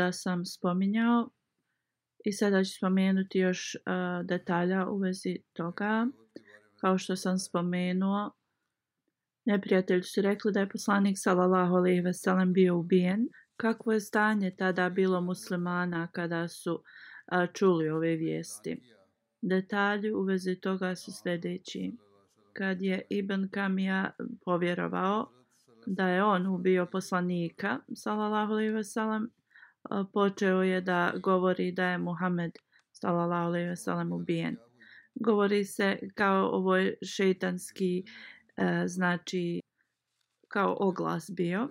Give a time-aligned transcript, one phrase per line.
[0.00, 1.30] da sam spominjao
[2.24, 6.06] i sada ću spomenuti još uh, detalja u vezi toga.
[6.80, 8.30] Kao što sam spomenuo,
[9.44, 13.28] neprijatelji su rekli da je poslanik sallallahu alejhi ve sellem bio ubijen.
[13.56, 18.82] Kakvo je stanje tada bilo muslimana kada su uh, čuli ove vijesti?
[19.42, 21.92] Detalji u vezi toga su sljedeći.
[22.52, 24.10] Kad je Ibn Kamija
[24.44, 25.28] povjerovao
[25.86, 29.30] da je on ubio poslanika, sallallahu alejhi ve sellem,
[30.12, 32.52] počeo je da govori da je Muhammed
[32.92, 34.56] sallallahu alejhi ve sellem ubijen.
[35.14, 38.04] Govori se kao ovo šejtanski
[38.56, 39.60] e, znači
[40.48, 41.68] kao oglas bio,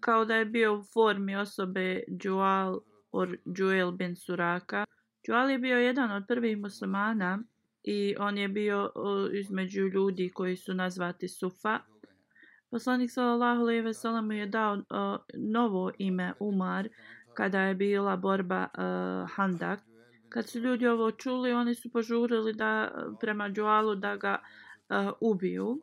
[0.00, 2.80] kao da je bio u formi osobe Jual
[3.12, 4.84] or Juel bin Suraka.
[5.28, 7.42] Jual je bio jedan od prvih muslimana
[7.82, 8.92] i on je bio
[9.32, 11.78] između ljudi koji su nazvati Sufa.
[12.70, 14.82] Poslanik sallallahu alejhi ve sellem je dao
[15.34, 16.88] novo ime Umar
[17.34, 19.80] kada je bila borba uh, Handak.
[20.28, 25.12] Kad su ljudi ovo čuli, oni su požurili da eh, prema Džualu da ga uh,
[25.20, 25.80] ubiju.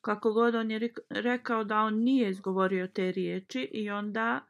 [0.00, 4.40] Kako god on je rekao da on nije izgovorio te riječi i onda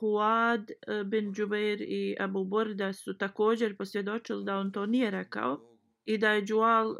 [0.00, 0.70] Huad
[1.04, 5.60] bin Džubeir i Abu Borda su također posvjedočili da on to nije rekao
[6.04, 6.96] i da je Džual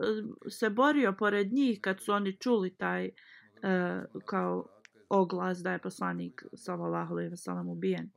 [0.48, 4.66] se borio pored njih kad su oni čuli taj uh, kao
[5.08, 8.10] oglas da je poslanik sallallahu alejhi ve sellem ubijen.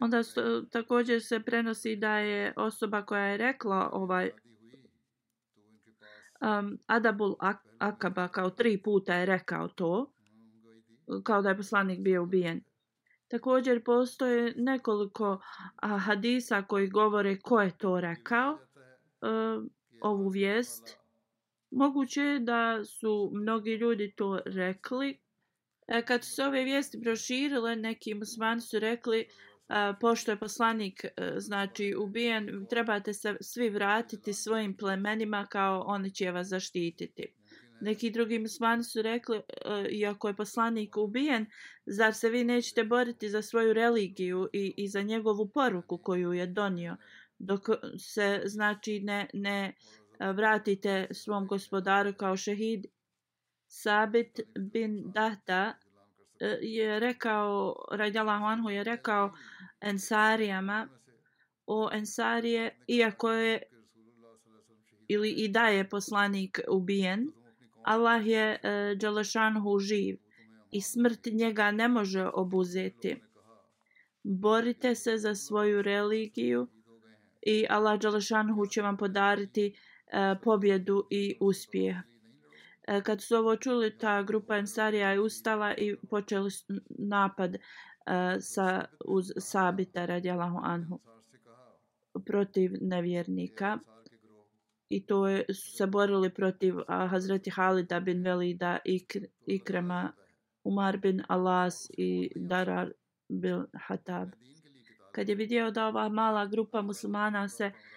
[0.00, 4.30] Onda su, također se prenosi da je osoba koja je rekla ovaj
[6.40, 7.36] um, Adabul
[7.78, 10.12] Akaba kao tri puta je rekao to,
[11.24, 12.60] kao da je poslanik bio ubijen.
[13.28, 15.42] Također postoje nekoliko
[15.76, 19.64] a, hadisa koji govore ko je to rekao, uh,
[20.02, 20.98] ovu vijest.
[21.70, 25.20] Moguće je da su mnogi ljudi to rekli.
[25.86, 29.26] E, kad su se ove vijesti proširile, neki musmani su rekli
[30.00, 36.30] pošto je poslanik e, znači ubijen, trebate se svi vratiti svojim plemenima kao oni će
[36.30, 37.34] vas zaštititi.
[37.80, 39.42] Neki drugi muslimani su rekli, e,
[39.90, 41.46] iako je poslanik ubijen,
[41.86, 46.46] zar se vi nećete boriti za svoju religiju i, i za njegovu poruku koju je
[46.46, 46.96] donio,
[47.38, 47.60] dok
[47.98, 49.74] se znači ne, ne
[50.18, 52.86] e, vratite svom gospodaru kao šehid.
[53.66, 55.74] Sabit bin Dahta
[56.60, 59.32] je rekao, radijalahu anhu je rekao
[59.80, 60.88] Ensarijama
[61.66, 63.62] o Ensarije, iako je
[65.08, 67.32] ili i da je poslanik ubijen,
[67.82, 70.16] Allah je uh, Đelešanhu živ
[70.70, 73.16] i smrt njega ne može obuzeti.
[74.22, 76.68] Borite se za svoju religiju
[77.42, 81.96] i Allah Đelešanhu će vam podariti uh, pobjedu i uspjeh.
[82.86, 86.50] E, kad su ovo čuli, ta grupa Ensarija je ustala i počeli
[86.88, 87.60] napad e,
[88.40, 91.00] sa, uz Sabita radijalahu anhu
[92.26, 93.78] protiv nevjernika.
[94.88, 99.06] I to je su se borili protiv a, Hazreti Halida bin Velida i
[99.46, 100.12] Ikrema
[100.64, 102.92] Umar bin Alas i Darar
[103.28, 104.28] bin Hatab.
[105.12, 107.91] Kad je vidio da ova mala grupa muslimana se uh,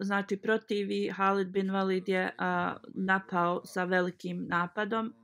[0.00, 5.14] znači protivi Halid bin Walid je uh, napao sa velikim napadom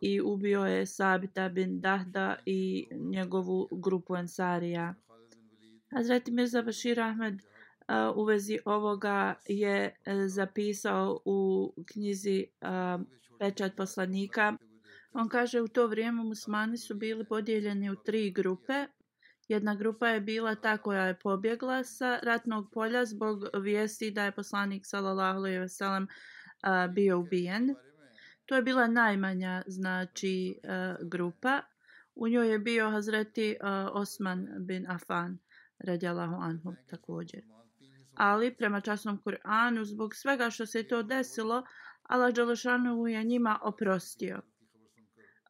[0.00, 4.94] i ubio je Sabita bin Dahda i njegovu grupu Ensarija.
[5.90, 7.42] Hazreti Mirza Bashir Ahmed
[8.14, 12.46] u vezi ovoga je e, zapisao u knjizi
[13.38, 14.56] Pečat poslanika.
[15.12, 18.86] On kaže u to vrijeme musmani su bili podijeljeni u tri grupe.
[19.48, 24.32] Jedna grupa je bila ta koja je pobjegla sa ratnog polja zbog vijesti da je
[24.32, 26.06] poslanik sallallahu alejhi ve sellem
[26.94, 27.74] bio ubijen.
[28.46, 30.58] To je bila najmanja znači
[31.02, 31.60] grupa.
[32.14, 33.56] U njoj je bio Hazreti
[33.92, 35.38] Osman bin Affan
[35.78, 37.42] radijallahu anhu također.
[38.14, 41.62] Ali prema časnom Kur'anu zbog svega što se to desilo,
[42.02, 44.40] Allah Đalešanu je njima oprostio.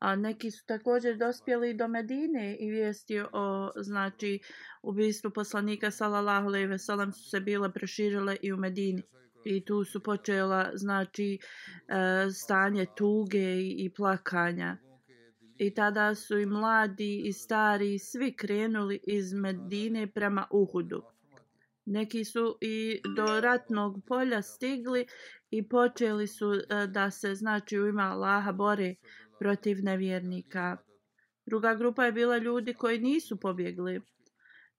[0.01, 4.41] A neki su također dospjeli do Medine i vijesti o znači
[4.83, 9.03] ubistvu poslanika sallallahu alejhi ve sellem su se bile proširile i u Medini.
[9.45, 14.77] I tu su počela znači e, stanje tuge i plakanja.
[15.59, 21.03] I tada su i mladi i stari svi krenuli iz Medine prema Uhudu.
[21.85, 25.07] Neki su i do ratnog polja stigli
[25.51, 28.95] i počeli su e, da se znači u ima Allaha bore
[29.39, 30.77] protiv nevjernika.
[31.47, 34.01] Druga grupa je bila ljudi koji nisu pobjegli.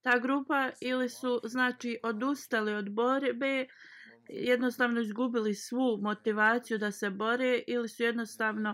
[0.02, 3.68] Ta grupa ili su znači odustali od borbe,
[4.30, 8.74] jednostavno izgubili svu motivaciju da se bore ili su jednostavno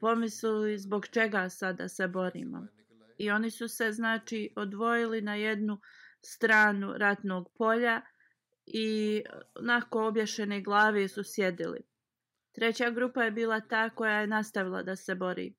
[0.00, 2.66] pomislili zbog čega sada se borimo.
[3.18, 5.80] I oni su se znači odvojili na jednu
[6.24, 8.02] stranu ratnog polja
[8.66, 9.22] i
[9.60, 11.80] nakon obješene glave su sjedili.
[12.58, 15.54] Treća grupa je bila ta koja je nastavila da se bori.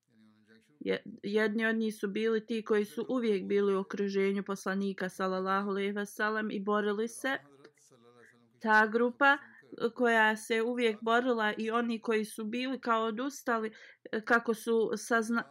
[1.22, 5.92] Jedni od njih su bili ti koji su uvijek bili u okruženju poslanika sallallahu alejhi
[5.92, 7.38] ve sellem i borili se.
[8.62, 9.38] Ta grupa
[9.94, 13.72] koja se uvijek borila i oni koji su bili kao odustali
[14.24, 15.42] kako su sazna,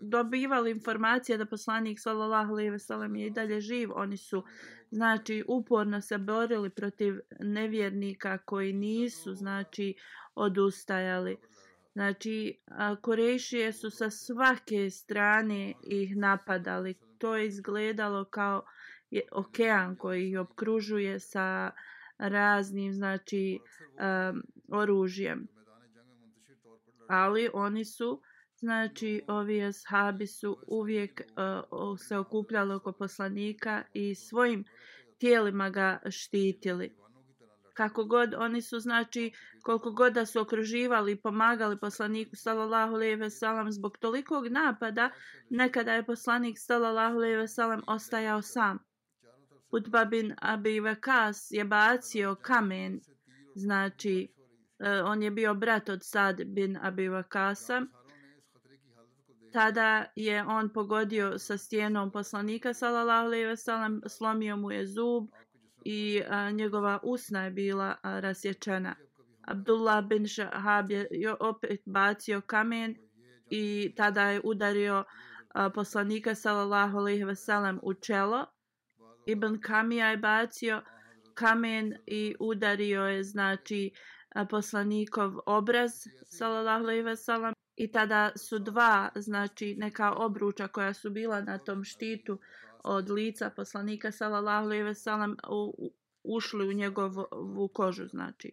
[0.00, 4.44] dobivali informacije da poslanik sallallahu alejhi ve sellem je i dalje živ, oni su
[4.90, 9.94] znači uporno se borili protiv nevjernika koji nisu znači
[10.34, 11.36] odustajali.
[11.92, 12.60] Znači,
[13.00, 16.94] Korešije su sa svake strane ih napadali.
[17.18, 18.62] To je izgledalo kao
[19.32, 21.70] okean koji ih obkružuje sa
[22.18, 25.48] raznim, znači, um, oružjem.
[27.08, 28.22] Ali oni su,
[28.60, 34.64] znači, ovi ashabi su uvijek uh, se okupljali oko poslanika i svojim
[35.18, 36.96] tijelima ga štitili.
[37.74, 43.14] Kako god oni su znači koliko god da su okruživali i pomagali poslaniku sallallahu alejhi
[43.14, 45.10] ve sellem zbog tolikog napada
[45.50, 48.78] nekada je poslanik sallallahu alejhi ve sellem ostajao sam.
[49.72, 53.00] Utba bin Abi Vakas je bacio kamen
[53.54, 54.28] znači
[54.78, 57.86] uh, on je bio brat od Sad bin Abi Vakasa
[59.52, 65.28] tada je on pogodio sa stijenom poslanika sallallahu alejhi ve sellem slomio mu je zub
[65.84, 68.94] i a, njegova usna je bila a, rasječena.
[69.42, 72.94] Abdullah bin Shahab je opet bacio kamen
[73.50, 75.04] i tada je udario
[75.54, 78.46] a, poslanika sallallahu alejhi ve sellem u čelo.
[79.26, 80.82] Ibn Kamija je bacio
[81.34, 83.90] kamen i udario je znači
[84.34, 85.90] a, poslanikov obraz
[86.24, 91.58] sallallahu alejhi ve sellem i tada su dva znači neka obruča koja su bila na
[91.58, 92.38] tom štitu
[92.84, 95.36] od lica poslanika sallallahu alejhi ve sellem
[96.22, 98.52] ušli u njegovu kožu znači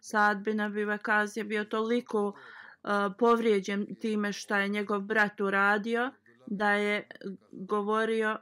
[0.00, 6.10] Sad bin Abi Vakaz je bio toliko uh, povrijeđen time što je njegov brat uradio
[6.46, 7.08] da je
[7.52, 8.38] govorio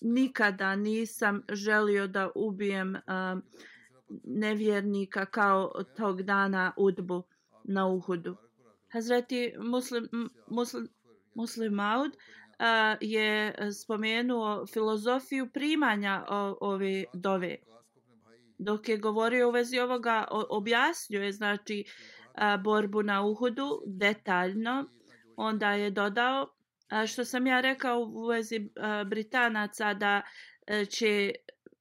[0.00, 3.42] nikada nisam želio da ubijem uh,
[4.24, 7.22] nevjernika kao tog dana udbu
[7.64, 8.36] na Uhudu.
[8.94, 10.08] Hazreti Muslim,
[10.48, 10.88] Muslim,
[11.34, 12.12] Muslim Maud
[12.58, 17.56] a, je spomenuo filozofiju primanja o, ove dove.
[18.58, 21.84] Dok je govorio u vezi ovoga, objasnio je znači
[22.34, 24.84] a, borbu na Uhudu detaljno.
[25.36, 26.48] Onda je dodao,
[26.88, 30.22] a, što sam ja rekao u vezi a, Britanaca da
[30.66, 31.32] a, će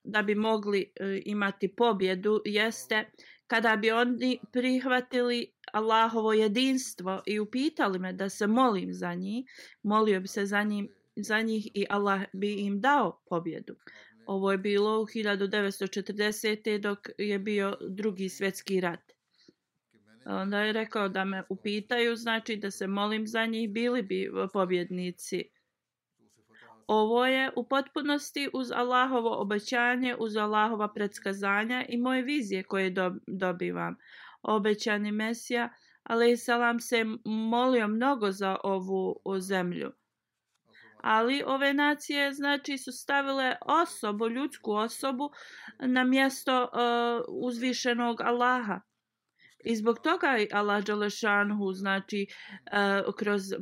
[0.04, 3.12] da bi mogli e, imati pobjedu jeste
[3.54, 9.46] kada bi oni prihvatili Allahovo jedinstvo i upitali me da se molim za njih,
[9.84, 13.76] molio bi se za, njim, za njih i Allah bi im dao pobjedu.
[14.26, 16.78] Ovo je bilo u 1940.
[16.78, 19.12] dok je bio drugi svjetski rat.
[20.26, 25.44] Onda je rekao da me upitaju, znači da se molim za njih, bili bi pobjednici.
[26.88, 32.94] Ovo je u potpunosti uz Allahovo obećanje, uz Allahova predskazanja i moje vizije koje
[33.28, 33.96] dobivam
[34.42, 35.70] obećani Mesija,
[36.04, 39.92] ali salam se molio mnogo za ovu zemlju.
[41.02, 45.32] Ali ove nacije znači su stavile osobu, ljudsku osobu
[45.80, 48.82] na mjesto uh, uzvišenog Allaha.
[49.66, 53.60] I zbog toga Allah Đalešanhu znači uh, kroz uh,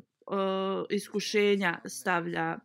[0.90, 2.58] iskušenja stavlja.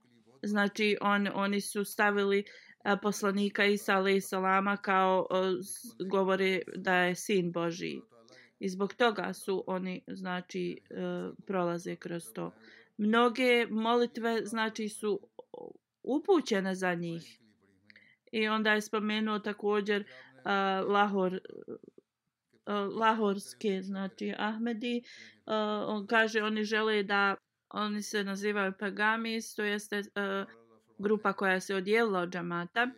[0.42, 2.44] Znači on, oni su stavili
[2.84, 8.00] a, poslanika Isa alaih salama kao uh, govore da je sin Božiji.
[8.58, 12.54] I zbog toga su oni znači a, prolaze kroz to.
[12.98, 15.20] Mnoge molitve znači su
[16.02, 17.38] upućene za njih.
[18.32, 20.04] I onda je spomenuo također
[20.44, 21.40] a, Lahor
[22.66, 25.02] uh, lahorske, znači Ahmedi,
[25.46, 25.52] uh,
[25.86, 27.34] on kaže oni žele da
[27.70, 30.04] oni se nazivaju Pagamis, to jeste uh,
[30.98, 32.90] grupa koja se odijela od džamata.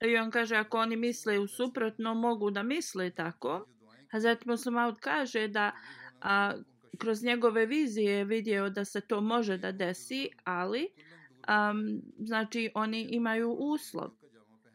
[0.00, 3.66] I on kaže ako oni misle u suprotno mogu da misle tako.
[4.10, 5.72] Hazret Muslimaud kaže da
[6.20, 6.52] a,
[6.98, 13.08] kroz njegove vizije je vidio da se to može da desi, ali um, znači oni
[13.10, 14.10] imaju uslov.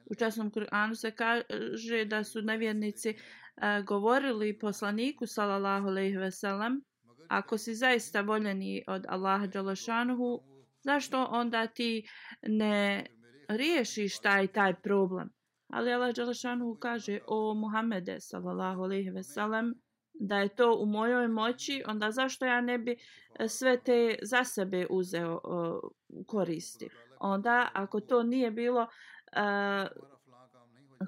[0.06, 6.82] U časnom Kur'anu se kaže da su nevjernici uh, govorili poslaniku sallallahu alejhi ve sellem
[7.30, 10.40] ako si zaista voljeni od Allaha Đalašanuhu,
[10.82, 12.08] zašto onda ti
[12.42, 13.06] ne
[13.48, 15.30] riješiš taj taj problem?
[15.68, 19.74] Ali Allah Đalašanuhu kaže o Muhammede sallallahu alejhi ve sellem
[20.14, 22.98] da je to u mojoj moći onda zašto ja ne bi
[23.40, 26.90] e, sve te za sebe uzeo uh, koristi?
[27.20, 29.88] Onda ako to nije bilo uh,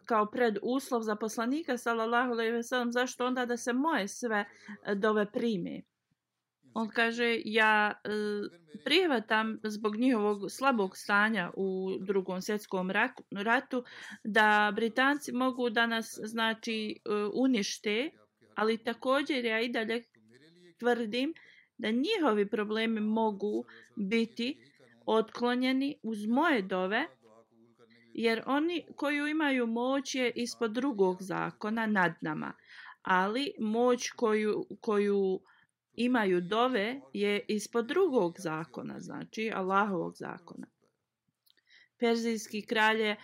[0.06, 4.46] kao pred uslov za poslanika sallallahu alejhi ve sellem zašto onda da se moje sve
[4.86, 5.82] e, dove prime
[6.74, 8.10] on kaže ja e,
[8.84, 12.92] prihvatam zbog njihovog slabog stanja u drugom svjetskom
[13.32, 13.84] ratu
[14.24, 18.10] da britanci mogu da nas znači e, unište
[18.56, 20.04] ali također ja i dalje
[20.80, 21.34] tvrdim
[21.78, 24.58] da njihovi problemi mogu biti
[25.06, 27.08] otklonjeni uz moje dove
[28.14, 32.54] jer oni koju imaju moć je ispod drugog zakona nad nama.
[33.02, 35.40] Ali moć koju, koju
[36.04, 40.68] imaju dove je ispod drugog zakona znači Allahovog zakona
[42.00, 43.18] Perzijski kralj je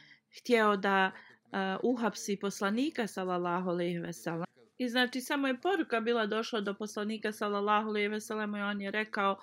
[0.78, 4.46] da uh, uhapsi poslanika sallallahu alejhi ve sellem
[4.78, 8.82] i znači samo je poruka bila došla do poslanika sallallahu alejhi ve sellem i on
[8.82, 9.40] je rekao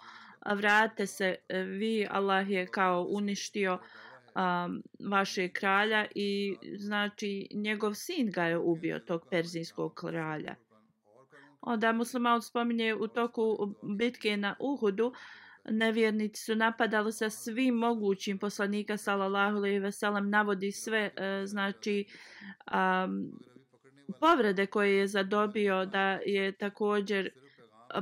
[0.52, 3.78] vrate se e, vi Allah je kao uništio
[4.34, 10.54] um, vaše kralja i znači njegov sin ga je ubio tog perzijskog kralja.
[11.66, 15.12] Onda muslima spominje u toku bitke na Uhudu
[15.64, 22.04] nevjernici su napadali sa svim mogućim poslanika sallallahu alejhi ve sellem navodi sve e, znači
[22.74, 23.32] um,
[24.20, 27.30] povrede koje je zadobio da je također e,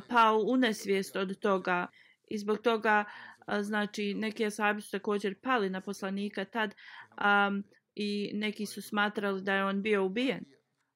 [0.09, 1.87] pao u nesvijest od toga
[2.28, 3.04] i zbog toga
[3.49, 6.75] e, znači neki ashabi su također pali na poslanika tad
[7.11, 7.64] um,
[7.95, 10.45] i neki su smatrali da je on bio ubijen.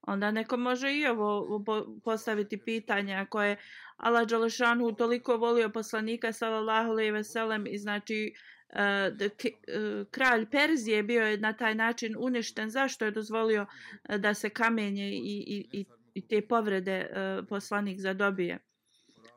[0.07, 1.65] Onda neko može i ovo
[2.05, 3.57] postaviti pitanje ako je
[3.97, 8.33] Allah Đalešanu toliko volio poslanika sallallahu alejhi ve sellem i znači
[8.73, 13.63] uh, uh, kralj Perzije bio je na taj način uništen zašto je dozvolio
[14.09, 15.85] uh, da se kamenje i, i, i,
[16.15, 18.59] i te povrede uh, poslanik zadobije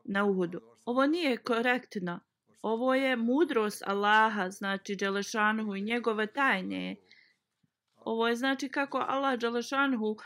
[0.04, 0.60] na Uhudu.
[0.84, 2.20] Ovo nije korektno
[2.62, 6.96] ovo je mudrost Allaha, znači Đelešanuhu i njegove tajne.
[7.96, 10.16] Ovo je znači kako Allah Đelešanuhu uh,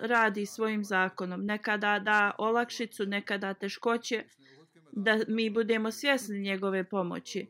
[0.00, 1.44] radi svojim zakonom.
[1.44, 4.24] Nekada da olakšicu, nekada teškoće,
[4.92, 7.46] da mi budemo svjesni njegove pomoći.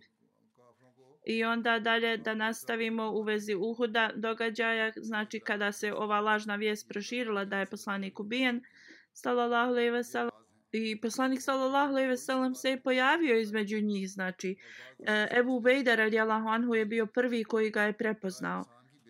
[1.27, 6.89] I onda dalje da nastavimo u vezi uhuda događaja, znači kada se ova lažna vijest
[6.89, 8.63] proširila da je poslanik ubijen,
[9.13, 10.31] sallallahu alejhi ve sellem
[10.73, 14.57] I poslanik sallallahu alejhi ve sellem se je pojavio između njih, znači
[14.99, 18.65] e, Ebu Bejda radijallahu anhu je bio prvi koji ga je prepoznao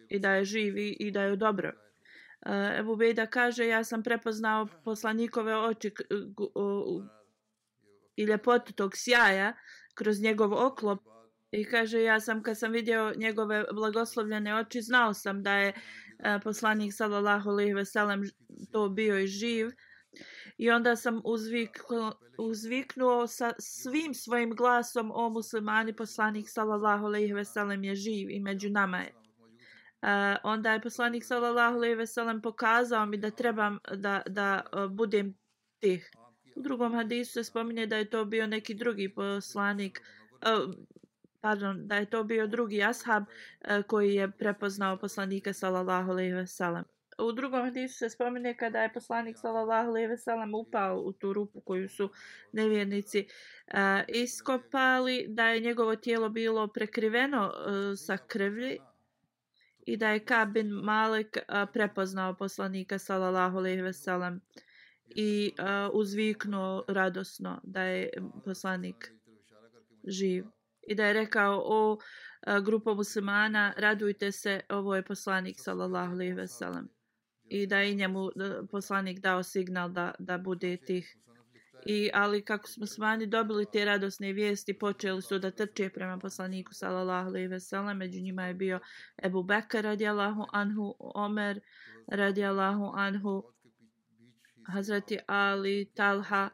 [0.09, 1.73] i da je živi i da je dobro.
[2.47, 5.91] Eh, Ebu Bejda kaže ja sam prepoznao poslanikove oči
[8.17, 9.53] i ljepotu tog sjaja
[9.95, 11.01] kroz njegov oklop
[11.51, 15.75] i kaže ja sam kad sam vidio njegove blagoslovljene oči znao sam da je e,
[16.45, 18.23] poslanik sallallahu alejhi ve sellem
[18.73, 19.71] to bio i živ
[20.59, 27.45] I onda sam uzviknuo, uzviknuo sa svim svojim glasom o muslimani poslanik sallallahu alejhi ve
[27.45, 29.24] sellem je živ i među nama je.
[30.05, 34.89] Uh, onda je poslanik sallallahu alejhi ve sellem pokazao mi da trebam da da e,
[34.89, 35.35] budem
[35.81, 36.11] tih.
[36.57, 40.03] U drugom hadisu se spominje da je to bio neki drugi poslanik
[40.43, 40.49] e,
[41.41, 43.25] pardon, da je to bio drugi ashab
[43.61, 46.85] e, koji je prepoznao poslanika sallallahu alejhi ve sellem.
[47.19, 51.33] u drugom hadisu se spomine kada je poslanik sallallahu alejhi ve sellem upao u tu
[51.33, 52.11] rupu koju su
[52.53, 53.27] nevjernici
[53.67, 58.79] uh, iskopali da je njegovo tijelo bilo prekriveno uh, sa krvlji
[59.87, 64.41] i da je Kabin Malik uh, prepoznao poslanika sallallahu alejhi ve sellem
[65.09, 68.11] i uh, uzviknuo radosno da je
[68.45, 69.13] poslanik
[70.05, 70.45] živ
[70.83, 76.35] i da je rekao o uh, grupa muslimana radujte se ovo je poslanik sallallahu alejhi
[76.35, 76.89] ve sellem.
[77.49, 78.31] I da je njemu
[78.71, 81.17] poslanik dao signal da da bude tih
[81.87, 86.75] I, ali kako smo smanji dobili te radosne vijesti, počeli su da trče prema poslaniku
[86.75, 88.81] sallallahu alejhi ve sellem, među njima je bio
[89.23, 91.61] Ebu Bekr radijallahu anhu, Omer
[92.07, 93.43] radijallahu anhu,
[94.67, 96.51] Hazreti Ali, Talha,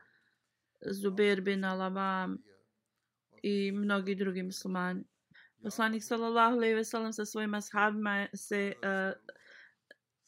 [0.91, 2.39] Zubair bin Alavam
[3.43, 5.05] i mnogi drugi muslimani.
[5.63, 9.13] Poslanik sallallahu alejhi ve sellem sa svojim ashabima se uh,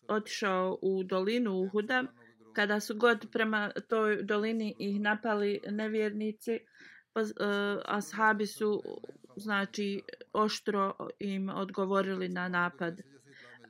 [0.09, 2.05] otišao u dolinu Uhuda
[2.53, 6.59] kada su god prema toj dolini ih napali nevjernici
[7.15, 7.23] uh,
[7.85, 8.83] ashabi su
[9.37, 13.01] znači oštro im odgovorili na napad.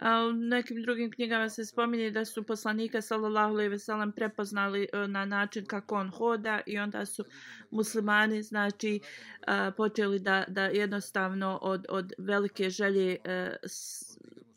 [0.01, 4.89] A u nekim drugim knjigama se spominje da su poslanika sallallahu alejhi ve sellem prepoznali
[4.93, 7.25] e, na način kako on hoda i onda su
[7.71, 13.17] muslimani znači e, počeli da da jednostavno od od velike želje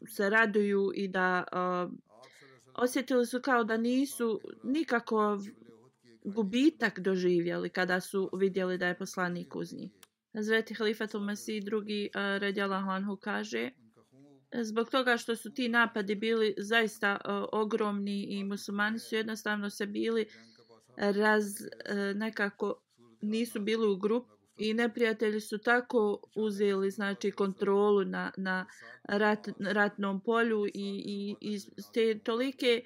[0.08, 1.44] se raduju i da
[2.78, 5.40] osjetili su kao da nisu nikako
[6.24, 9.92] gubitak doživjeli kada su vidjeli da je poslanik uz njih.
[10.34, 13.72] Hazreti Halifatul Masih drugi eh, uh, radjala Anhu kaže
[14.62, 19.86] zbog toga što su ti napadi bili zaista uh, ogromni i muslimani su jednostavno se
[19.86, 20.26] bili
[20.98, 22.82] raz uh, nekako
[23.22, 28.66] nisu bili u grup i neprijatelji su tako uzeli znači kontrolu na na
[29.04, 32.82] rat, ratnom polju i i iz te tolike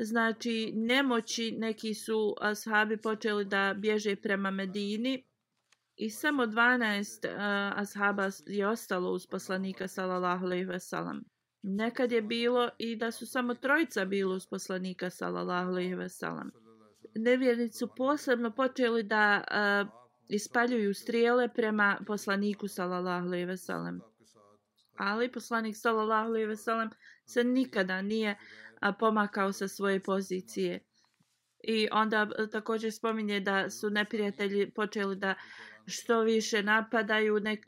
[0.00, 5.24] znači nemoći neki su ashabi počeli da bježe prema Medini
[5.96, 7.36] i samo 12 uh, e,
[7.80, 11.24] ashaba je ostalo uz poslanika sallallahu alejhi ve sellem
[11.62, 16.50] nekad je bilo i da su samo trojica bilo uz poslanika sallallahu alejhi ve sellem
[17.14, 24.00] nevjernici su posebno počeli da uh, ispaljuju strijele prema poslaniku sallallahu alejhi ve sellem.
[24.96, 26.90] Ali poslanik sallallahu alejhi ve sellem
[27.26, 28.38] se nikada nije
[28.98, 30.80] pomakao sa svoje pozicije.
[31.66, 35.34] I onda e, također spominje da su neprijatelji počeli da
[35.86, 37.66] što više napadaju, nek,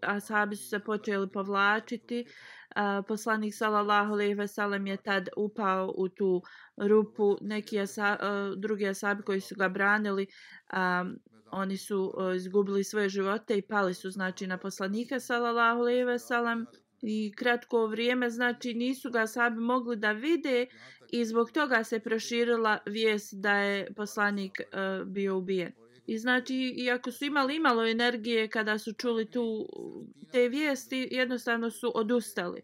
[0.50, 2.26] su se počeli povlačiti.
[2.74, 6.42] A, poslanik sallallahu alejhi ve sellem je tad upao u tu
[6.76, 7.36] rupu.
[7.40, 10.26] Neki asa, a, e, drugi asabi koji su ga branili
[10.70, 11.04] a,
[11.50, 16.18] oni su uh, izgubili svoje živote i pali su znači na poslanika sallallahu alejhi ve
[16.18, 16.66] sellem.
[17.02, 20.66] I kratko vrijeme znači nisu ga sabi mogli da vide
[21.10, 25.72] i zbog toga se proširila vijest da je poslanik uh, bio ubijen.
[26.06, 29.68] I znači, iako su imali imalo energije kada su čuli tu
[30.32, 32.62] te vijesti, jednostavno su odustali.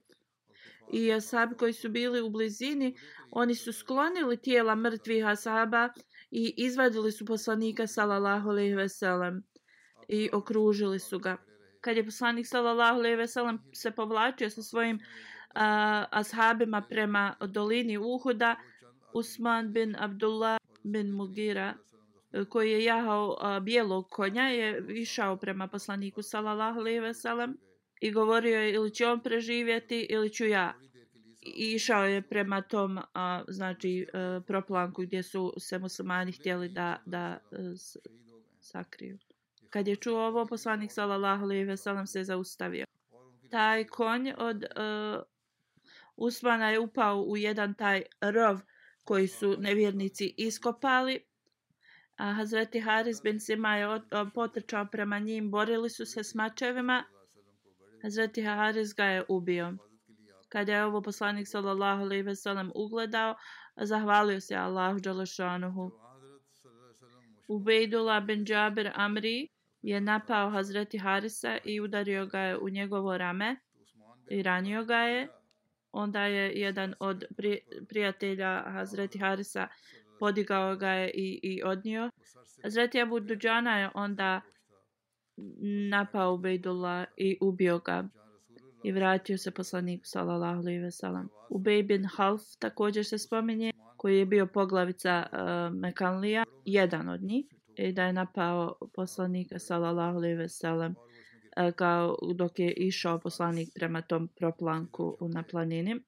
[0.93, 2.97] I asabi koji su bili u blizini,
[3.31, 5.89] oni su sklonili tijela mrtvih asaba
[6.33, 9.43] i izvadili su poslanika sallallahu alejhi ve sellem
[10.09, 11.37] i okružili su ga.
[11.81, 15.03] Kad je poslanik sallallahu alejhi ve sellem se povlačio sa svojim uh,
[16.11, 18.57] ashabima prema dolini Uhuda,
[19.15, 21.75] Usman bin Abdullah bin Mugira
[22.49, 27.59] koji je jahao uh, bijelog konja je išao prema poslaniku sallallahu alejhi ve sellem
[28.01, 30.75] i govorio je ili će on preživjeti ili ću ja
[31.43, 37.19] išao je prema tom a, znači a, proplanku gdje su se muslimani htjeli da da
[37.19, 37.39] a,
[37.77, 37.97] s,
[38.61, 39.19] sakriju.
[39.71, 42.87] Kad je čuo ovo, poslanik sallallahu alejhi ve sellem se zaustavio.
[43.51, 45.23] Taj konj od a,
[46.17, 48.61] Usmana je upao u jedan taj rov
[49.05, 51.25] koji su nevjernici iskopali.
[52.17, 56.35] A Hazreti Haris bin Sima je od, a, potrčao prema njim, borili su se s
[56.35, 57.05] mačevima.
[58.03, 59.73] Hazreti Haris ga je ubio.
[60.53, 63.35] Kada je ovo poslanik sallallahu alejhi ve sellem ugledao,
[63.77, 65.91] zahvalio se Allahu dželešanuhu.
[67.49, 69.49] Ubejdula bin Džabir Amri
[69.83, 73.57] je napao Hazreti Harisa i udario ga je u njegovo rame
[74.31, 75.29] i ranio ga je.
[75.93, 77.25] Onda je jedan od
[77.89, 79.69] prijatelja Hazreti Harisa
[80.19, 82.11] podigao ga je i, i odnio.
[82.63, 84.41] Hazreti Abu Duđana je onda
[85.91, 88.09] napao Ubejdula i ubio ga
[88.85, 91.29] i vratio se poslaniku sallallahu alejhi ve sellem.
[91.51, 97.47] Ubej bin Half također se spominje koji je bio poglavica uh, Mekanlija, jedan od njih,
[97.77, 103.19] i da je napao poslanika sallallahu alejhi ve sellem uh, e, kao dok je išao
[103.19, 106.01] poslanik prema tom proplanku na planini.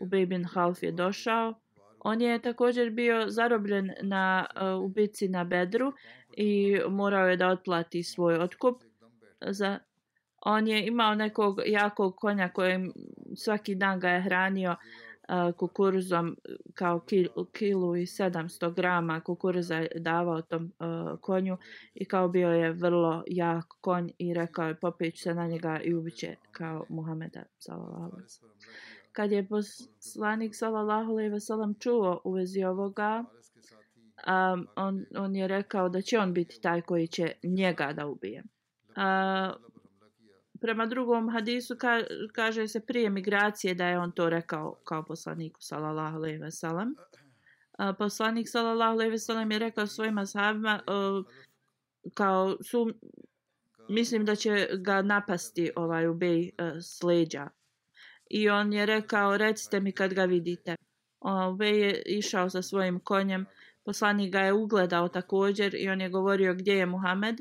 [0.00, 1.54] Ubej bin Half je došao
[2.04, 5.92] On je također bio zarobljen na uh, ubici na Bedru
[6.36, 8.82] i morao je da otplati svoj otkup.
[9.40, 9.78] Za,
[10.44, 12.92] on je imao nekog jakog konja kojem
[13.36, 14.76] svaki dan ga je hranio
[15.28, 16.36] uh, kukuruzom
[16.74, 21.56] kao kilu, kilu i 700 grama kukuruza je davao tom uh, konju
[21.94, 25.94] i kao bio je vrlo jak konj i rekao je popeć se na njega i
[25.94, 28.16] ubiće kao Muhameda sallallahu
[29.12, 33.24] kad je poslanik sallallahu alejhi ve sellem čuo u vezi ovoga
[34.26, 38.42] um, on on je rekao da će on biti taj koji će njega da ubije.
[38.88, 39.73] Uh,
[40.64, 42.00] prema drugom hadisu ka,
[42.32, 46.94] kaže se prije migracije da je on to rekao kao poslaniku sallallahu alejhi ve sellem.
[47.98, 51.26] Poslanik sallallahu alejhi ve sellem je rekao svojim ashabima uh,
[52.14, 52.92] kao su
[53.88, 57.48] mislim da će ga napasti ovaj ubej e, uh, sleđa
[58.30, 60.76] I on je rekao, recite mi kad ga vidite.
[61.52, 63.46] Ubej je išao sa svojim konjem.
[63.84, 67.40] Poslanik ga je ugledao također i on je govorio gdje je Muhammed.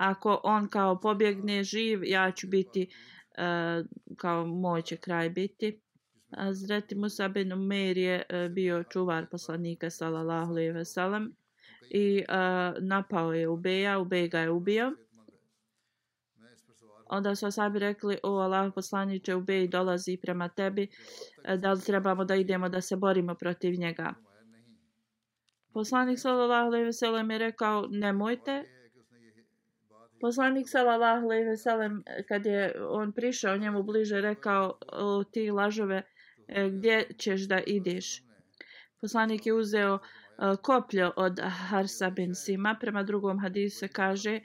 [0.00, 3.82] Ako on kao pobjegne živ, ja ću biti, e,
[4.16, 5.80] kao moj će kraj biti.
[6.52, 11.36] Zreti Musa bin Umer je e, bio čuvar poslanika sallallahu alejhi ve sellem
[11.90, 12.24] i e,
[12.80, 14.92] napao je Ubeja, Ubej ga je ubio.
[17.06, 20.88] Onda su asabi rekli, o Allah poslaniče, Ubej dolazi prema tebi,
[21.44, 24.14] e, da li trebamo da idemo da se borimo protiv njega?
[25.72, 28.79] Poslanik sallallahu alejhi ve sellem je rekao nemojte.
[30.20, 35.50] Poslanik sallallahu alejhi ve sellem e, kad je on prišao njemu bliže rekao o, ti
[35.50, 36.02] lažove
[36.48, 38.22] e, gdje ćeš da ideš?
[39.00, 40.00] Poslanik je uzeo e,
[40.62, 44.40] koplje od Harsa bin Sima prema drugom hadisu se kaže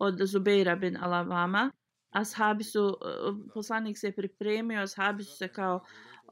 [0.00, 1.70] od Zubeira bin Alavama
[2.14, 2.96] ashabi su,
[3.54, 5.80] poslanik se pripremio, ashabi su se kao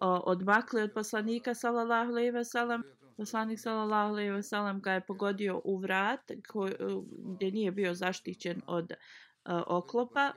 [0.00, 2.82] odmakli od poslanika, sallallahu alejhi ve sellem.
[3.16, 6.76] Poslanik, sallallahu alejhi ve sellem, ga je pogodio u vrat, koj,
[7.34, 10.32] gdje nije bio zaštićen od uh, oklopa.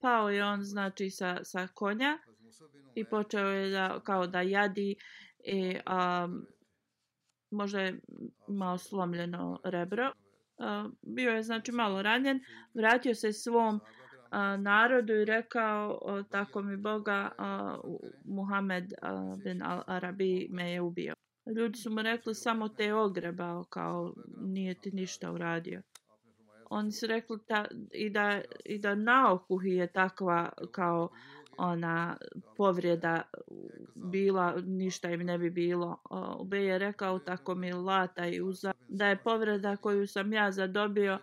[0.00, 2.18] Pao je on, znači, sa, sa konja
[2.94, 4.96] i počeo je da, kao da jadi
[5.44, 6.46] i um,
[7.50, 8.00] možda je
[8.48, 10.12] malo slomljeno rebro.
[10.58, 12.40] Uh, bio je, znači, malo ranjen.
[12.74, 13.80] Vratio se svom uh,
[14.30, 17.78] a, narodu i rekao o, tako mi Boga a,
[18.24, 21.14] Muhammed a, bin Al-Arabi me je ubio.
[21.46, 25.82] Ljudi su mu rekli samo te ogrebao kao nije ti ništa uradio.
[26.70, 31.08] Oni su rekli ta, i, da, i da na okuhi je takva kao
[31.58, 32.16] ona
[32.56, 33.22] povreda
[33.94, 35.98] bila, ništa im ne bi bilo.
[36.38, 41.18] Ube je rekao tako mi lata i uza, da je povreda koju sam ja zadobio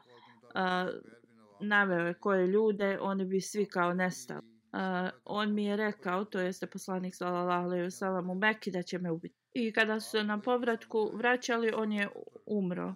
[1.60, 4.54] naveo je koje ljude, oni bi svi kao nestali.
[4.74, 4.80] Uh,
[5.26, 9.00] on mi je rekao, to jeste poslanik sallallahu alejhi ve sellem u Mekki da će
[9.00, 9.43] me ubiti.
[9.54, 12.10] I kada su se na povratku vraćali, on je
[12.46, 12.94] umro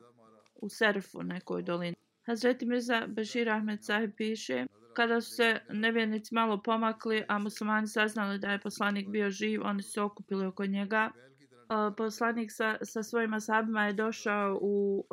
[0.56, 1.96] u Serfu, nekoj dolini.
[2.26, 8.40] Hazreti Mirza Bešir Ahmed Sahib piše, kada su se nevjernici malo pomakli, a muslimani saznali
[8.40, 11.12] da je poslanik bio živ, oni su se okupili oko njega.
[11.98, 15.06] Poslanik sa, sa svojima asabima je došao u,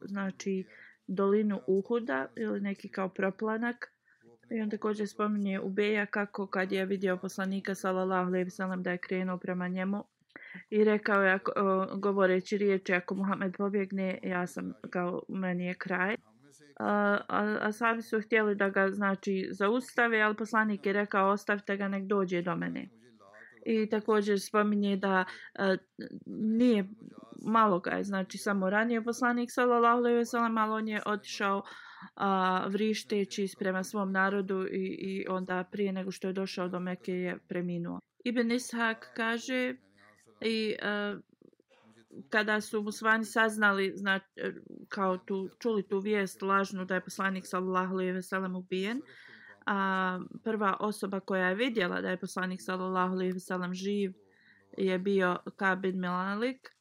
[0.00, 0.66] znači,
[1.06, 3.92] dolinu Uhuda ili neki kao proplanak.
[4.50, 8.90] I on također spominje Ubeja kako kad je vidio poslanika sallallahu alejhi ve sellem da
[8.90, 10.04] je krenuo prema njemu
[10.70, 11.52] i rekao je ako,
[11.96, 16.16] govoreći riječi ako Muhammed pobjegne ja sam kao meni je kraj.
[16.80, 21.76] A, a, a sami su htjeli da ga znači zaustave, ali poslanik je rekao ostavite
[21.76, 22.88] ga nek dođe do mene.
[23.66, 25.76] I također spominje da a,
[26.36, 26.88] nije
[27.46, 31.62] malo ga je, znači samo ranije poslanik sallallahu alejhi ve sellem, ali on je otišao
[32.14, 37.12] a, vrišteći prema svom narodu i, i onda prije nego što je došao do Mekke
[37.12, 38.00] je preminuo.
[38.24, 39.74] Ibn Ishak kaže
[40.44, 41.20] i uh,
[42.30, 44.26] kada su muslimani saznali znači
[44.88, 49.00] kao tu čuli tu vijest lažnu da je poslanik sallallahu alejhi ve sellem ubijen
[49.66, 54.12] a prva osoba koja je vidjela da je poslanik sallallahu alejhi ve sellem živ
[54.78, 56.72] je bio Kabid Milalik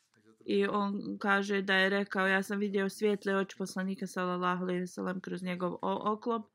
[0.46, 4.88] I on kaže da je rekao, ja sam vidio svijetle oči poslanika sallallahu alejhi ve
[4.88, 6.46] sellem kroz njegov oklop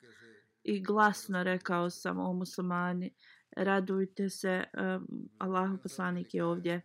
[0.64, 3.14] i glasno rekao sam o muslimani,
[3.56, 6.82] radujte se, um, Allahu poslanik je ovdje.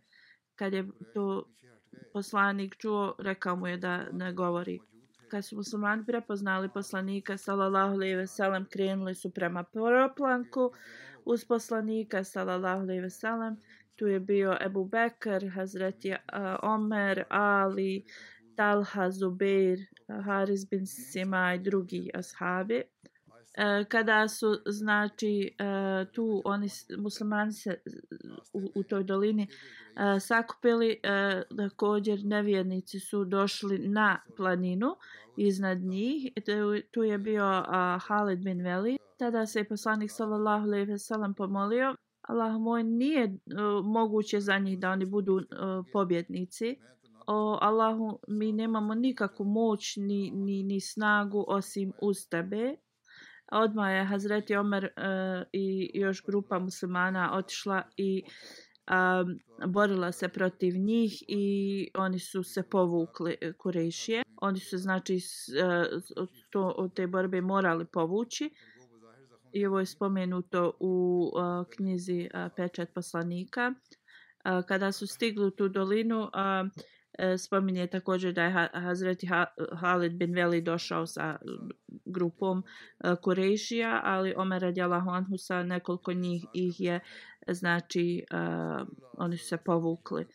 [0.62, 1.44] Kad je to
[2.12, 4.80] poslanik čuo, rekao mu je da ne govori.
[5.30, 10.70] Kad su muslimani prepoznali poslanika salallahu alejhi ve sellem, krenuli su prema proplanku
[11.24, 13.56] uz poslanika salallahu alejhi ve sellem
[13.96, 16.16] tu je bio Ebu Bekr, Hazreti uh,
[16.62, 18.04] Omer, Ali,
[18.56, 19.78] Talha, Zubeir,
[20.24, 22.82] Haris bin Sima i drugi ashabi.
[23.54, 25.64] E, kada su znači e,
[26.12, 27.80] tu oni muslimani se
[28.52, 34.96] u, u toj dolini e, sakupili e, također nevjernici su došli na planinu
[35.36, 36.32] iznad njih.
[36.90, 37.64] Tu je bio
[38.00, 38.98] Halid bin Veli.
[39.18, 41.96] Tada se je poslanik sallallahu alejhi ve sellem pomolio.
[42.22, 43.30] Allah moj nije e,
[43.84, 45.44] moguće za njih da oni budu e,
[45.92, 46.76] pobjednici.
[47.26, 52.76] O Allahu mi nemamo nikakvu moć ni, ni, ni snagu osim uz tebe
[53.52, 58.22] odmah je Hazreti Omer uh, i još grupa muslimana otišla i
[58.90, 59.38] um,
[59.72, 64.22] borila se protiv njih i oni su se povukli Kurešije.
[64.40, 66.02] Oni su znači uh,
[66.50, 68.50] to, od te borbe morali povući.
[69.52, 73.74] I ovo je spomenuto u uh, knjizi uh, Pečat poslanika.
[73.74, 76.30] Uh, kada su stigli u tu dolinu, uh,
[77.18, 79.28] E, spominje također da je Hazreti
[79.72, 81.36] Halid bin Veli došao sa
[82.04, 87.00] grupom e, Kurejšija, Kurešija, ali Omer radijalahu anhu sa nekoliko njih ih je,
[87.48, 90.26] znači, uh, oni su se povukli.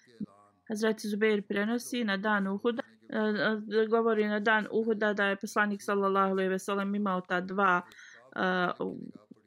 [0.67, 6.31] Hazreti Zubair prenosi na dan Uhuda, uh, govori na dan Uhuda da je poslanik sallallahu
[6.31, 7.81] alejhi ve sellem imao ta dva
[8.35, 8.97] uh,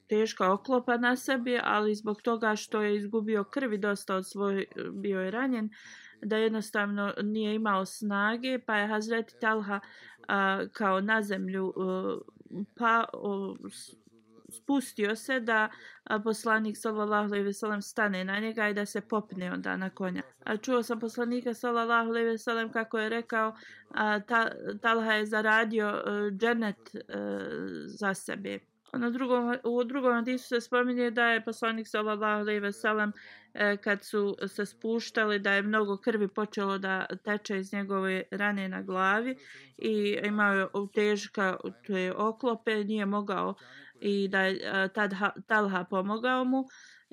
[0.08, 5.20] teška oklopa na sebi, ali zbog toga što je izgubio krvi dosta od svoj bio
[5.20, 5.70] je ranjen, uh,
[6.22, 9.80] da jednostavno nije imao snage, pa je Hazreti Talha
[10.28, 12.18] a, kao na zemlju a,
[12.78, 13.54] pa a,
[14.52, 15.68] spustio se da
[16.04, 19.90] a, poslanik sallallahu alejhi ve sellem stane na njega i da se popne onda na
[19.90, 20.22] konja.
[20.44, 23.56] A čuo sam poslanika sallallahu alejhi ve sellem kako je rekao
[23.90, 24.50] a, ta,
[24.82, 26.02] Talha je zaradio
[26.38, 26.96] dženet
[27.86, 28.58] za sebe.
[28.92, 33.12] Na drugom, u drugom hadisu se spominje da je poslanik sallallahu alejhi ve sellem e,
[33.54, 38.68] E, kad su se spuštali da je mnogo krvi počelo da teče iz njegove rane
[38.68, 39.36] na glavi
[39.78, 43.54] i imao je teška te oklope, nije mogao
[44.00, 45.12] i da je e, tad
[45.46, 46.64] Talha pomogao mu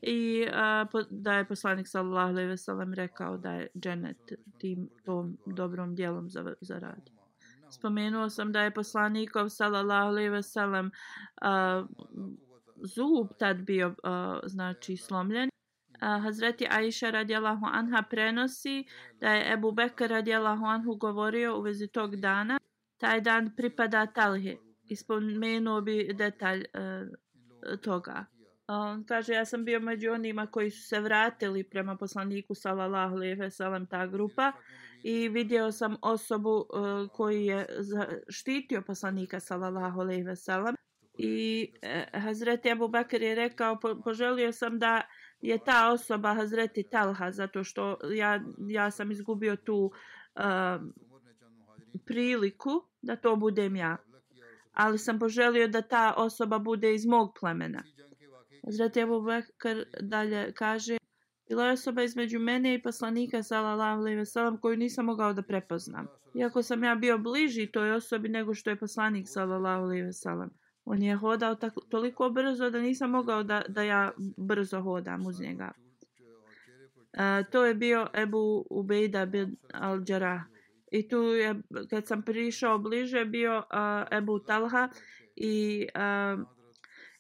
[0.04, 4.90] i a, po, da je poslanik sallallahu alejhi ve sellem rekao da je dženet tim
[5.06, 7.10] tom dobrom djelom za, za rad.
[7.70, 10.92] Spomenuo sam da je poslanikov sallallahu alejhi ve sellem
[12.96, 15.50] zub tad bio a, znači slomljen.
[16.00, 18.86] A Hazreti Aisha radijalahu anha prenosi
[19.20, 22.60] da je Ebu Bekr radijalahu anhu govorio u vezi tog dana.
[22.98, 24.58] Taj dan pripada Talhi.
[24.90, 28.26] Ispomenuo bi detalj uh, toga.
[28.68, 33.36] On kaže, ja sam bio među onima koji su se vratili prema poslaniku sallallahu alejhi
[33.36, 34.52] ve sellem ta grupa
[35.04, 37.66] i vidio sam osobu uh, koji je
[38.30, 40.76] štitio poslanika sallallahu alejhi ve sellem
[41.18, 45.02] i uh, Hazreti Abu Bakr je rekao po, poželio sam da
[45.42, 49.92] je ta osoba Hazreti Talha zato što ja ja sam izgubio tu
[50.36, 50.42] uh,
[52.06, 53.98] priliku da to budem ja
[54.74, 57.84] ali sam poželio da ta osoba bude iz mog plemena
[58.66, 60.98] Hazreti Abu Bakr dalje kaže
[61.50, 65.42] Bila je osoba između mene i poslanika sallallahu alejhi ve sellem koju nisam mogao da
[65.42, 66.08] prepoznam.
[66.34, 70.50] Iako sam ja bio bliži toj osobi nego što je poslanik sallallahu alejhi ve sellem.
[70.90, 75.42] On je hodao tako, toliko brzo da nisam mogao da, da ja brzo hodam uz
[75.42, 75.72] njega.
[77.18, 80.42] A, to je bio Ebu Ubejda bin Al-Đarah.
[80.92, 81.56] I tu je,
[81.90, 84.90] kad sam prišao bliže, bio uh, Ebu Talha
[85.36, 86.46] i, uh,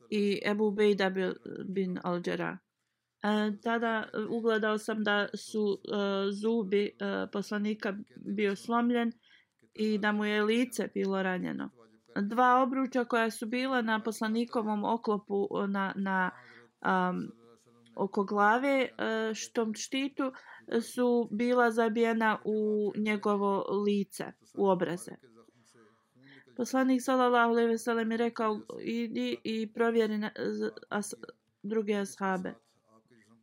[0.10, 1.10] i Ebu Ubejda
[1.66, 2.58] bin Al-Đarah.
[3.24, 6.92] E, tada ugledao sam da su e, zubi e,
[7.32, 9.12] poslanika bio slomljen
[9.74, 11.70] i da mu je lice bilo ranjeno.
[12.22, 16.32] Dva obruča koja su bila na poslanikovom oklopu na, na
[16.82, 17.32] um,
[17.96, 20.32] oko glave uh, štom štitu
[20.82, 24.26] su bila zabijena u njegovo lice,
[24.58, 25.12] u obraze.
[26.58, 30.32] Poslanik sallallahu alejhi ve sellem je rekao idi i provjeri na,
[30.90, 31.14] as,
[31.64, 32.54] druge ashabe.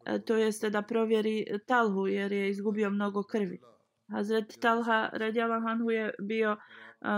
[0.06, 3.60] E, to jeste da provjeri Talhu jer je izgubio mnogo krvi.
[4.10, 6.56] Hazret Talha radjala Hanhu je bio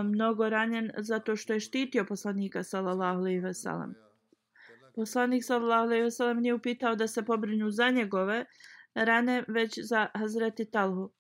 [0.05, 3.94] mnogo ranjen zato što je štitio poslanika sallallahu alejhi ve sellem.
[4.94, 8.44] Poslanik sallallahu alejhi ve sellem nije upitao da se pobrinu za njegove
[8.94, 11.11] rane već za Hazreti Talhu.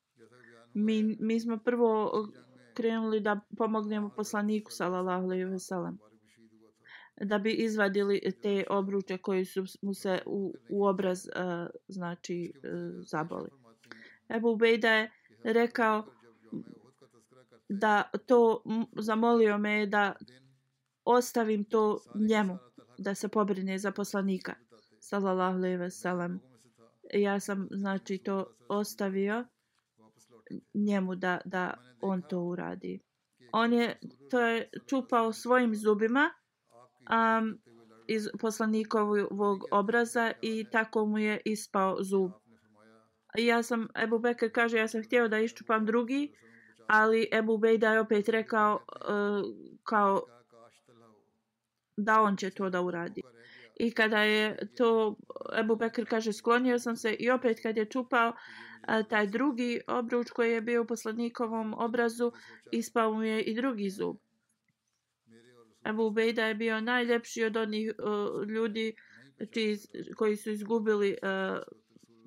[0.74, 2.12] Mi, mi smo prvo
[2.74, 5.98] krenuli da pomognemo poslaniku sallallahu alejhi ve sellem
[7.20, 12.70] da bi izvadili te obruče koji su mu se u, u obraz uh, znači uh,
[13.10, 13.50] zaboli.
[14.36, 15.10] Ebu Ubejda je
[15.46, 16.04] rekao
[17.68, 18.62] da to
[18.98, 20.14] zamolio me da
[21.04, 22.58] ostavim to njemu
[22.98, 24.54] da se pobrine za poslanika
[25.00, 26.40] sallallahu alejhi ve sellem
[27.14, 29.44] ja sam znači to ostavio
[30.74, 33.00] njemu da da on to uradi
[33.52, 33.98] on je
[34.30, 36.30] to je čupao svojim zubima
[37.10, 37.58] um,
[38.08, 42.30] iz poslanikovog obraza i tako mu je ispao zub.
[43.36, 46.32] Ja sam, Ebu Bekr kaže, ja sam htio da iščupam drugi,
[46.86, 49.44] ali Ebu Bejda je opet rekao uh,
[49.84, 50.22] kao
[51.96, 53.22] da on će to da uradi.
[53.76, 55.16] I kada je to,
[55.58, 58.36] Ebu Bekr kaže, sklonio sam se i opet kad je čupao uh,
[59.08, 62.32] taj drugi obruč koji je bio u poslanikovom obrazu,
[62.72, 64.16] ispao mu je i drugi zub.
[65.86, 68.94] Ebu Bejda je bio najljepši od onih uh, ljudi
[69.50, 69.78] čiji,
[70.16, 71.58] koji su izgubili uh,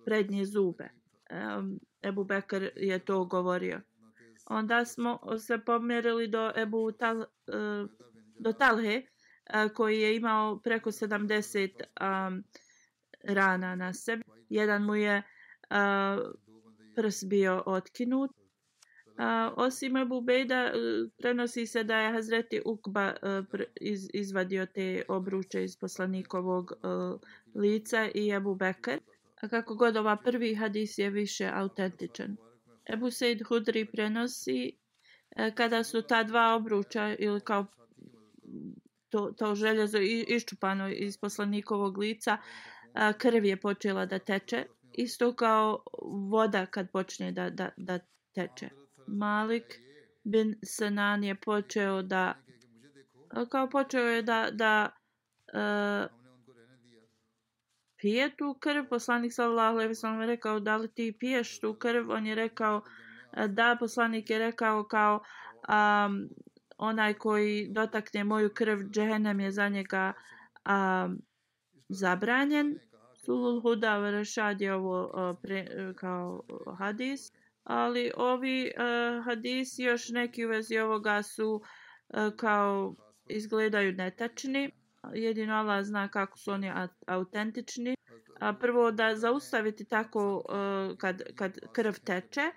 [0.06, 0.90] prednje zube.
[1.30, 3.82] Um, Ebu Bekr je to govorio.
[4.46, 7.90] Onda smo se pomjerili do Ebu Tal, uh,
[8.40, 11.70] do Talhe, uh, koji je imao preko 70
[12.28, 12.44] um,
[13.24, 14.24] rana na sebi.
[14.50, 15.24] Jedan mu je eh,
[16.18, 16.32] uh,
[16.96, 18.32] prs bio otkinut,
[19.56, 20.72] osim Ebu Bejda,
[21.18, 27.20] prenosi se da je Hazreti Ukba uh, iz, izvadio te obruče iz poslanikovog uh,
[27.56, 28.98] lica i Ebu Bekr.
[29.42, 32.38] A kako god ova prvi hadis je više autentičan.
[32.94, 34.72] Ebu Sejd Hudri prenosi
[35.36, 37.66] e, kada su ta dva obruča ili kao
[39.10, 39.98] to, to željezo
[40.28, 44.66] iščupano iz poslanikovog lica, e, krv je počela da teče.
[44.94, 45.84] Isto kao
[46.30, 48.00] voda kad počne da, da, da
[48.34, 48.70] teče.
[49.08, 49.80] Malik
[50.24, 52.34] bin Sanan je počeo da
[53.36, 54.90] e, kao počeo je da da
[55.54, 56.19] uh,
[58.00, 62.12] pije tu krv poslanik sallallahu alejhi ve sellem rekao da li ti piješ tu krv?
[62.12, 62.82] On je rekao
[63.48, 65.20] da poslanik je rekao kao
[65.70, 66.30] um,
[66.78, 70.14] onaj koji dotakne moju krv džehennem je za njega
[70.70, 71.22] um,
[71.90, 72.80] zabranjen.
[73.26, 76.44] Sulul Huda Rashad je ovo uh, pre, kao
[76.78, 77.32] hadis
[77.64, 81.62] ali ovi uh, hadisi još neki u vezi ovoga su
[82.08, 84.72] uh, kao izgledaju netačni
[85.14, 86.72] jedino Allah zna kako su oni
[87.08, 87.96] autentični.
[88.40, 92.52] A prvo da zaustaviti tako uh, kad, kad krv teče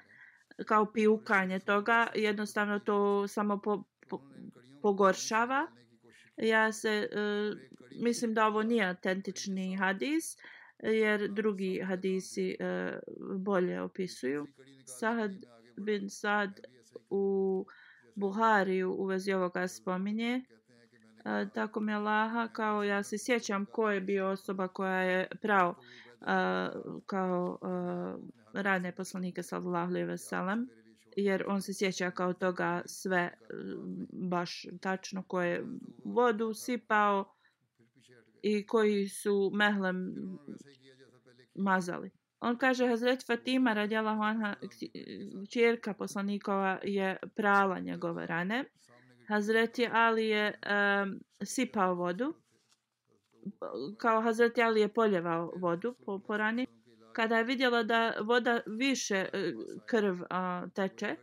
[0.66, 4.20] kao piukanje toga jednostavno to samo po, po,
[4.82, 5.66] pogoršava.
[6.36, 7.58] Ja se uh,
[8.02, 10.36] mislim da ovo nije autentični hadis
[10.82, 12.98] jer drugi hadisi uh,
[13.38, 14.46] bolje opisuju.
[14.98, 15.32] Sahad
[15.76, 16.60] bin Sad
[17.10, 17.66] u
[18.14, 20.44] Buhari u vezi ovoga spominje.
[21.24, 25.74] A, tako mi Allaha, kao ja se sjećam ko je bio osoba koja je pravo
[26.20, 28.16] a, e, kao e, a,
[28.52, 30.68] radne poslanike sallallahu alejhi ve sellem
[31.16, 33.30] jer on se sjeća kao toga sve
[34.12, 35.64] baš tačno ko je
[36.04, 37.34] vodu sipao
[38.42, 40.14] i koji su mehlem
[41.54, 42.10] mazali.
[42.40, 44.54] On kaže Hazret Fatima radijallahu anha
[45.50, 48.64] čerka poslanikova je prala njegove rane.
[49.32, 50.54] Hazreti Ali je
[51.02, 52.34] um, sipao vodu.
[53.98, 56.66] Kao Hazreti Ali je poljevao vodu po, po rani.
[57.12, 59.52] Kada je vidjela da voda više e,
[59.86, 61.16] krv a, teče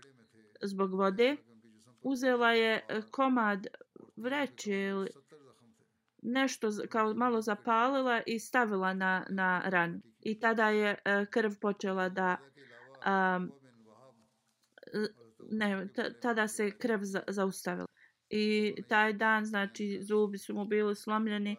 [0.62, 1.36] zbog vode,
[2.02, 3.68] uzela je e, komad
[4.16, 5.10] vreće ili
[6.22, 12.10] nešto kao malo zapalila i stavila na, na ranu i tada je e, krv počela
[12.10, 12.38] da
[13.38, 13.52] um,
[15.52, 15.88] ne,
[16.22, 17.89] tada se krv za, zaustavila
[18.30, 21.52] i taj dan znači zubi su mu bili slomljeni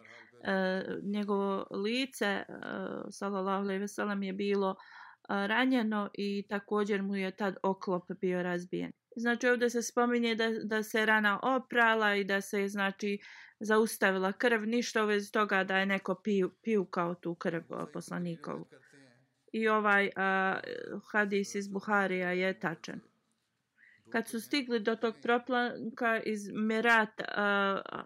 [0.43, 2.45] e, njegovo lice e,
[3.09, 4.75] sallallahu alaihi veselam, je bilo e,
[5.47, 10.83] ranjeno i također mu je tad oklop bio razbijen znači ovdje se spominje da, da
[10.83, 13.19] se rana oprala i da se znači
[13.59, 17.91] zaustavila krv, ništa u vezi toga da je neko piju, piju kao tu krv e,
[17.93, 18.65] poslanikovu.
[19.53, 22.99] I ovaj uh, hadis iz Buharija je tačan.
[24.11, 28.01] Kad su stigli do tog proplanka iz Merat, uh,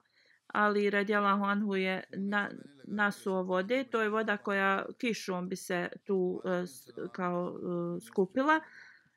[0.47, 2.49] ali radijalahu anhu je na,
[2.83, 8.59] nasuo vode, to je voda koja kišom bi se tu uh, kao uh, skupila.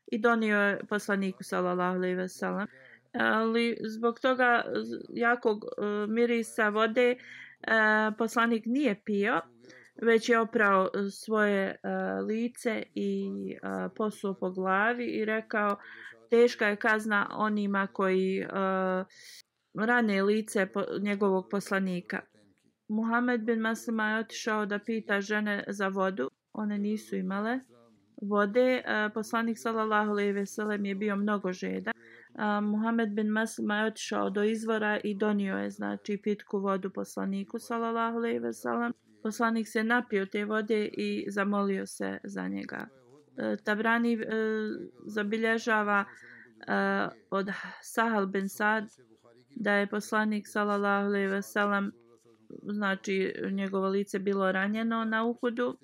[0.06, 2.66] I donio je poslaniku sallallahu alejhi ve sellem
[3.12, 4.64] ali zbog toga
[5.08, 9.40] jakog uh, mirisa vode uh, poslanik nije pio
[10.02, 13.30] već je oprao svoje uh, lice i
[13.62, 15.76] uh, posuo po glavi i rekao
[16.30, 19.06] teška je kazna onima koji uh,
[19.86, 22.20] rane lice po, njegovog poslanika.
[22.88, 26.30] Muhammed bin Maslima je otišao da pita žene za vodu.
[26.52, 27.60] One nisu imale
[28.22, 28.82] vode.
[28.86, 31.94] Uh, poslanik sallallahu alejhi ve sellem je bio mnogo žedan.
[31.94, 37.58] Uh, Muhammed bin Maslima je otišao do izvora i donio je znači pitku vodu poslaniku
[37.58, 38.92] sallallahu alejhi ve sellem.
[39.22, 42.97] Poslanik se napio te vode i zamolio se za njega.
[43.38, 44.26] Eh, Tabrani eh,
[45.06, 47.48] zabilježava eh, od
[47.82, 48.84] Sahal bin Sad
[49.50, 51.92] da je poslanik sallallahu alejhi ve sellem
[52.62, 55.78] znači njegovo lice bilo ranjeno na uhudu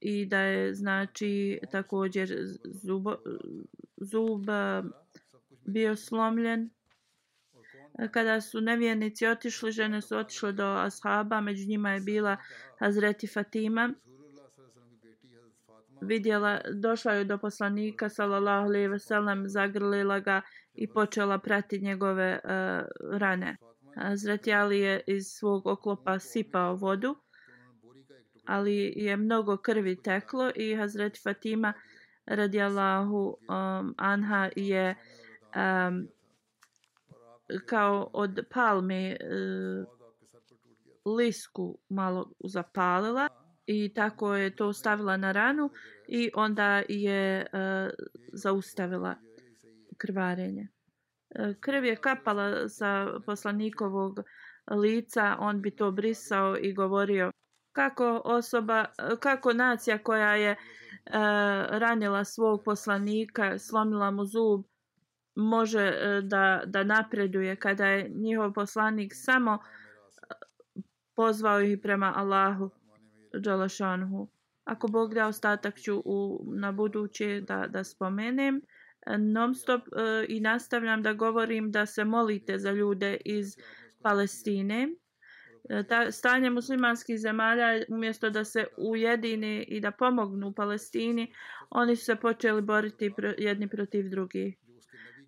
[0.00, 2.28] i da je znači također
[2.64, 3.06] zub,
[3.96, 4.44] zub
[5.66, 6.70] bio slomljen.
[8.10, 12.36] Kada su nevjernici otišli žene su otišle do ashaba među njima je bila
[12.78, 13.94] Hazreti Fatima
[16.02, 20.42] vidjela došla je do poslanika sallallahu alejhi ve sellem zagrlila ga
[20.74, 22.50] i počela prati njegove uh,
[23.18, 23.56] rane.
[23.96, 27.16] Hazrat Ali je iz svog oklopa sipao vodu
[28.50, 31.72] ali je mnogo krvi teklo i Hazret Fatima
[32.26, 34.94] radijallahu um, anha je
[35.56, 36.08] um,
[37.66, 39.86] kao od palme uh,
[41.16, 43.28] lisku malo zapalila
[43.70, 45.70] i tako je to stavila na ranu
[46.08, 47.90] i onda je uh,
[48.32, 49.14] zaustavila
[49.96, 50.68] krvarenje.
[51.38, 54.20] Uh, krv je kapala sa poslanikovog
[54.70, 57.32] lica, on bi to brisao i govorio
[57.72, 58.84] kako osoba,
[59.20, 61.12] kako nacija koja je uh,
[61.70, 64.64] ranila svog poslanika, slomila mu zub,
[65.34, 69.58] može e, da, da napreduje kada je njihov poslanik samo
[71.14, 72.70] pozvao ih prema Allahu
[73.34, 74.28] Đalašanhu.
[74.64, 78.62] Ako Bog da ostatak ću u, na buduće da, da spomenem,
[79.18, 83.56] non stop e, i nastavljam da govorim da se molite za ljude iz
[84.02, 84.88] Palestine.
[85.70, 91.32] E, ta, stanje muslimanskih zemalja umjesto da se ujedini i da pomognu Palestini,
[91.70, 94.56] oni su se počeli boriti pro, jedni protiv drugih.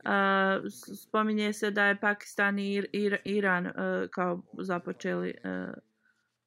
[0.05, 0.65] Uh,
[1.03, 3.73] spominje se da je Pakistan i Ir Ir Iran uh,
[4.11, 5.75] kao započeli uh,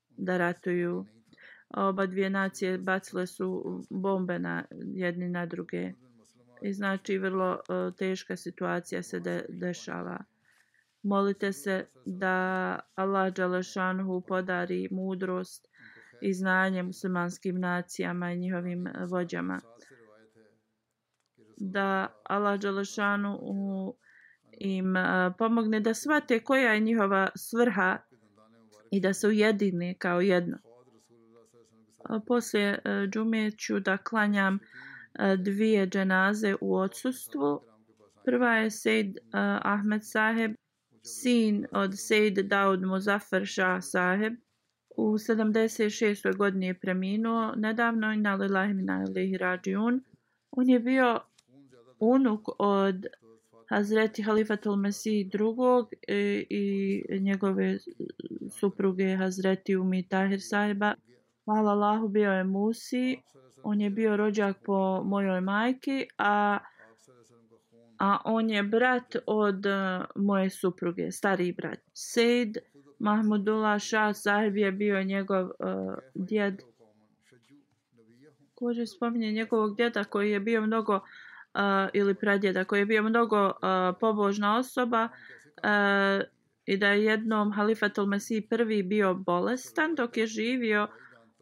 [0.10, 1.06] da ratuju.
[1.70, 5.92] Oba dvije nacije bacile su bombe na jedni na druge.
[6.62, 10.24] I znači vrlo e, teška situacija se de dešava.
[11.04, 15.68] Molite se da Allah Đalešanhu podari mudrost
[16.22, 19.60] i znanje muslimanskim nacijama i njihovim e, vođama.
[21.58, 23.40] Da Allah Đalešanu
[24.52, 27.98] im e, pomogne da shvate koja je njihova svrha
[28.92, 30.58] i da se ujedine kao jedno.
[32.28, 37.62] Poslije e, džume ću da klanjam e, dvije dženaze u odsustvu.
[38.26, 39.22] Prva je Sejd e,
[39.62, 40.56] Ahmed Saheb
[41.06, 44.34] sin od Sejd Daud Muzaffar Shah saheb.
[44.98, 46.38] U 76.
[46.38, 50.04] godini je preminuo nedavno i na lillahi rađiun.
[50.52, 51.20] On je bio
[52.00, 53.06] unuk od
[53.70, 57.78] Hazreti Halifatul Mesih drugog i, i njegove
[58.60, 60.94] supruge Hazreti Umi Tahir sahiba.
[61.46, 63.18] Hvala Allahu bio je Musi.
[63.64, 66.58] On je bio rođak po mojoj majki, a
[67.98, 71.80] a on je brat od uh, moje supruge, stariji brat.
[71.94, 72.58] Sejd
[73.00, 75.52] Mahmudullah Shah sahib je bio njegov uh,
[76.14, 76.62] djed.
[78.56, 81.02] Kože spominje njegovog djeda koji je bio mnogo, uh,
[81.94, 83.54] ili pradjeda, koji je bio mnogo uh,
[84.00, 86.24] pobožna osoba uh,
[86.66, 90.88] i da je jednom Halifatul Mesih prvi bio bolestan dok je živio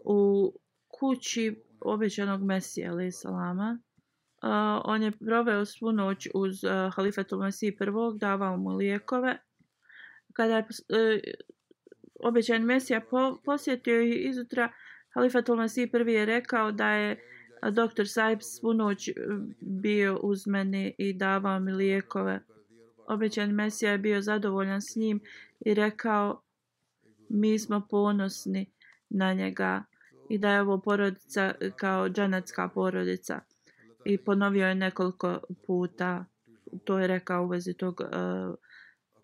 [0.05, 0.51] u
[0.87, 3.79] kući obećanog Mesija, ali salama
[4.43, 9.37] uh, on je proveo svu noć uz uh, halifetu Mesiji prvog, davao mu lijekove.
[10.33, 10.67] Kada je uh,
[12.23, 14.71] obećan Mesija po, posjetio ih izutra,
[15.13, 17.17] halifetu Mesiji prvi je rekao da je
[17.71, 19.13] doktor Saib svu noć e,
[19.59, 22.39] bio uz mene i davao mi lijekove.
[23.07, 25.19] Obećan Mesija je bio zadovoljan s njim
[25.59, 26.41] i rekao
[27.29, 28.71] mi smo ponosni
[29.09, 29.83] na njega
[30.29, 33.39] i da je ovo porodica e, kao džanatska porodica
[34.05, 36.25] i ponovio je nekoliko puta
[36.83, 38.55] to je rekao u vezi tog uh,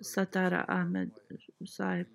[0.01, 1.09] Satara Ahmed
[1.65, 2.07] Saib.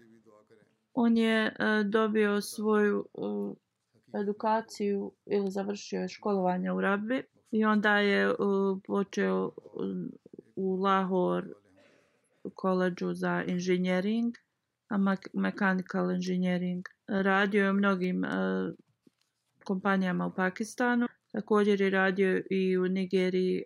[0.95, 3.57] On je uh, dobio svoju uh,
[4.21, 8.37] edukaciju ili završio je školovanje u Rabbi i onda je uh,
[8.87, 9.51] počeo
[10.57, 11.49] u Lahore
[12.55, 14.35] koleđu za engineering,
[14.89, 14.99] a
[15.33, 16.85] mechanical engineering.
[17.09, 18.29] Radio je u mnogim e,
[19.65, 23.65] kompanijama u Pakistanu Također je radio i u Nigeriji e,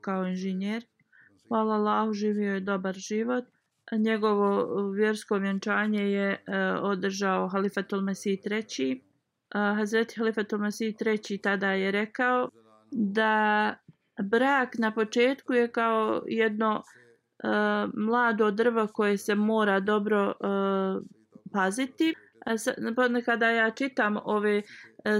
[0.00, 0.84] kao inženjer.
[1.48, 3.44] Hvala Allahu, živio je dobar život.
[3.92, 6.38] Njegovo vjersko vjenčanje je e,
[6.82, 9.02] održao Halifatul Mesih III.
[9.54, 11.38] Hazreti Halifatul Mesih III.
[11.38, 12.48] tada je rekao
[12.90, 13.74] da
[14.22, 16.82] brak na početku je kao jedno
[17.94, 20.34] mlado drvo koje se mora dobro
[21.52, 22.14] paziti.
[23.24, 24.62] Kada ja čitam ove e,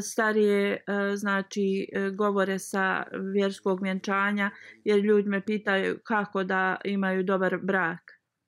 [0.00, 3.04] starije e, znači e, govore sa
[3.34, 4.50] vjerskog vjenčanja
[4.84, 8.00] jer ljudi me pitaju kako da imaju dobar brak.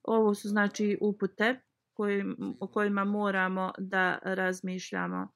[0.02, 1.60] Ovo su znači upute
[1.92, 5.28] kojim, o kojima moramo da razmišljamo.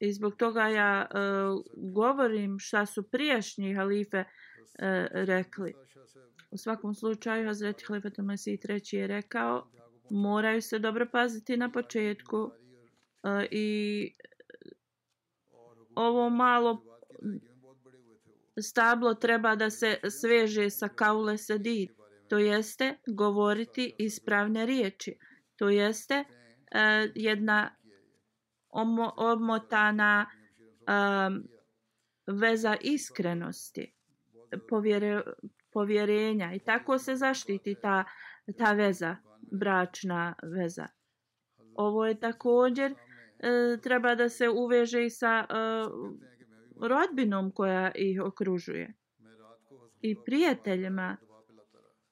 [0.00, 1.06] I zbog toga ja
[1.94, 4.24] govorim šta su prijašnji halife
[5.12, 5.74] rekli.
[6.50, 8.80] U svakom slučaju, Hazreti Halifat Masih III.
[9.00, 9.70] je rekao,
[10.10, 12.50] moraju se dobro paziti na početku.
[13.24, 14.10] E, I
[15.94, 16.84] ovo malo
[18.60, 21.88] stablo treba da se sveže sa kaule sedi
[22.28, 25.18] to jeste govoriti ispravne riječi,
[25.56, 26.24] to jeste e,
[27.14, 27.76] jedna
[28.70, 30.92] omo, omotana e,
[32.26, 33.92] veza iskrenosti,
[34.68, 35.22] povjere,
[35.72, 38.04] povjerenja i tako se zaštiti ta,
[38.58, 39.16] ta veza,
[39.52, 40.86] bračna veza.
[41.74, 42.96] Ovo je također e,
[43.82, 45.54] treba da se uveže i sa e,
[46.80, 48.94] rodbinom koja ih okružuje
[50.00, 51.16] i prijateljima.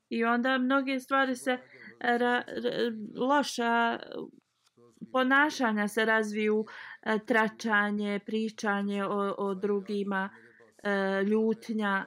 [0.08, 1.58] I onda mnoge stvari se
[2.00, 2.42] ra, ra,
[3.16, 3.98] loša
[5.12, 6.64] ponašanja se razviju
[7.02, 10.30] e, tračanje, pričanje o, o drugima,
[10.82, 12.04] e, ljutnja,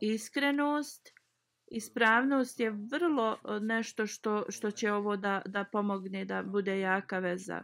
[0.00, 1.13] iskrenost,
[1.76, 7.18] ispravnost je vrlo e, nešto što, što će ovo da, da pomogne da bude jaka
[7.18, 7.62] veza.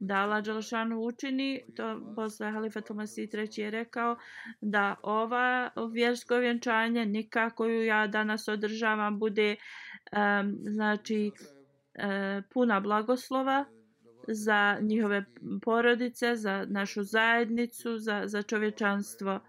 [0.00, 4.16] Da Allah Đelšanu učini, to posle Halifa Tomasi III je rekao
[4.60, 13.64] da ova vjersko vjenčanje nikako ju ja danas održavam bude um, znači um, puna blagoslova
[14.28, 15.24] za njihove
[15.64, 19.40] porodice, za našu zajednicu, za, za čovječanstvo.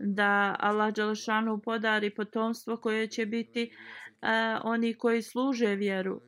[0.00, 4.28] Da Allah Đalšanu podari potomstvo koje će biti uh,
[4.64, 6.20] oni koji služe vjeru.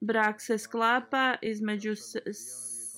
[0.00, 1.92] Brak se sklapa između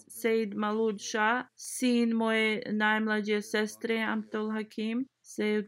[0.09, 5.67] Sejid Malud Shah, sin moje najmlađe sestre Amtul Hakim, Sejid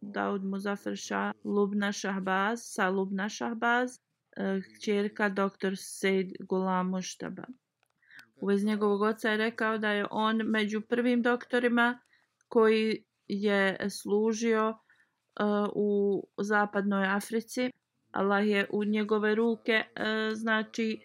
[0.00, 3.98] Daud Muzafer Shah, Lubna Shahbaz, sa Lubna Shahbaz,
[4.36, 5.76] e, čerka dr.
[5.76, 7.44] Sejd Gulam Muštaba.
[8.36, 12.00] U vezi njegovog oca je rekao da je on među prvim doktorima
[12.48, 14.74] koji je služio e,
[15.74, 17.70] u zapadnoj Africi.
[18.10, 19.84] Allah je u njegove ruke e,
[20.34, 21.00] znači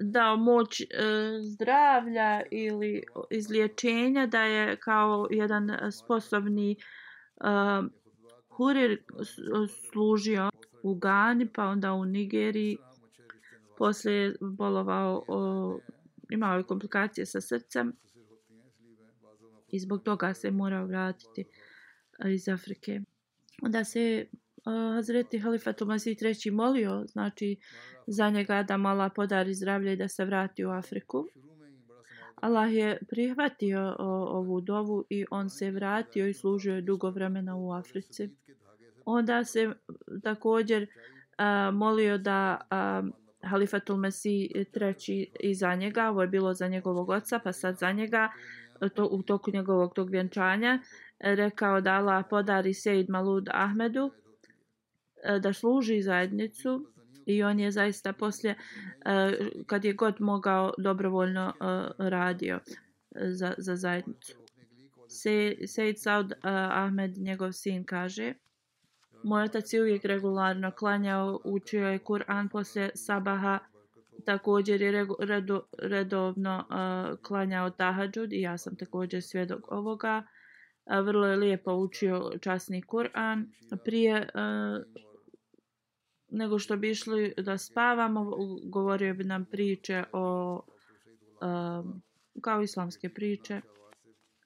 [0.00, 0.86] dao moć e,
[1.42, 6.76] zdravlja ili izliječenja da je kao jedan sposobni
[8.48, 9.02] kurir hurir
[9.90, 10.50] služio
[10.82, 12.76] u Gani, pa onda u Nigeriji.
[13.78, 15.78] Poslije je bolovao, o,
[16.30, 17.92] imao je komplikacije sa srcem
[19.72, 21.44] i zbog toga se morao vratiti
[22.26, 23.00] iz Afrike.
[23.62, 27.56] Onda se uh, Hazreti Halifatul Masih III molio, znači
[28.06, 31.26] za njega da mala podari zdravlje i da se vrati u Afriku.
[32.34, 37.56] Allah je prihvatio o, ovu dovu i on se vratio i služio je dugo vremena
[37.56, 38.30] u Africi
[39.04, 39.72] onda se
[40.22, 40.86] također
[41.36, 43.02] a, molio da a,
[43.42, 47.92] Halifatul Mesih treći i za njega, ovo je bilo za njegovog oca, pa sad za
[47.92, 48.28] njega,
[48.88, 50.78] to, u toku njegovog tog vjenčanja,
[51.20, 54.10] e, rekao da Allah podari Sejid Malud Ahmedu
[55.24, 56.86] e, da služi zajednicu
[57.26, 58.54] i on je zaista poslije,
[59.04, 61.52] e, kad je god mogao, dobrovoljno
[61.98, 62.60] radio
[63.12, 64.38] za, za zajednicu.
[65.66, 68.34] Sejid Saud Ahmed, njegov sin, kaže
[69.24, 73.58] Moj otac je uvijek regularno klanjao, učio je Kur'an poslije sabaha,
[74.24, 80.18] također je redo, redovno uh, klanjao tahadžud i ja sam također svjedok ovoga.
[80.18, 83.44] Uh, vrlo je lijepo učio časni Kur'an.
[83.84, 85.02] Prije uh,
[86.30, 88.30] nego što bi išli da spavamo,
[88.64, 91.86] govorio bi nam priče o uh,
[92.40, 93.60] kao islamske priče.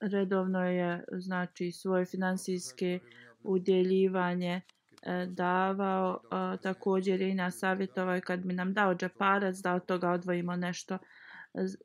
[0.01, 2.99] Redovno je znači svoje finansijske
[3.43, 4.61] udjeljivanje
[5.07, 6.21] E, davao.
[6.25, 10.57] E, također je i nas savjetovao kad mi nam dao džeparac da od toga odvojimo
[10.57, 10.99] nešto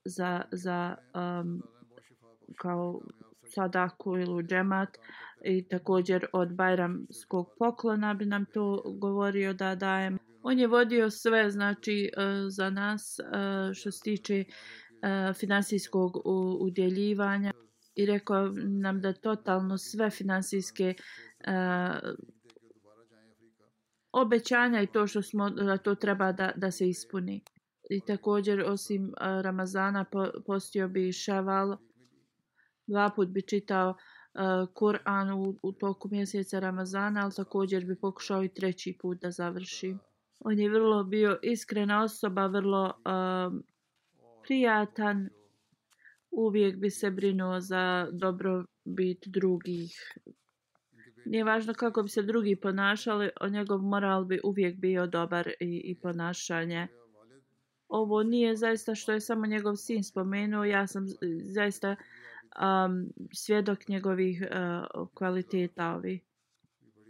[0.06, 1.64] za, za um,
[2.58, 3.02] kao
[3.44, 4.98] sadaku ili džemat
[5.46, 10.20] i također od bajramskog poklona bi nam to govorio da dajem.
[10.44, 13.20] On je vodio sve znači e, za nas
[13.74, 14.44] što se tiče
[15.40, 16.22] finansijskog
[16.60, 17.52] udjeljivanja
[17.96, 20.94] i rekao nam da totalno sve finansijske
[24.14, 27.44] obećanja i to što smo da to treba da, da se ispuni.
[27.90, 31.78] I također osim uh, Ramazana po, postio bi Ševal.
[32.88, 38.44] Dva put bi čitao uh, Kur'an u, u toku mjeseca Ramazana, ali također bi pokušao
[38.44, 39.96] i treći put da završi.
[40.40, 43.60] On je vrlo bio iskrena osoba, vrlo uh,
[44.44, 45.30] prijatan.
[46.32, 49.94] Uvijek bi se brinuo za dobrobit drugih
[51.26, 55.82] Nije važno kako bi se drugi ponašali, o njegov moral bi uvijek bio dobar i,
[55.86, 56.88] i ponašanje.
[57.88, 61.06] Ovo nije zaista što je samo njegov sin spomenuo, ja sam
[61.44, 66.20] zaista um, svjedok njegovih uh, kvaliteta ovi.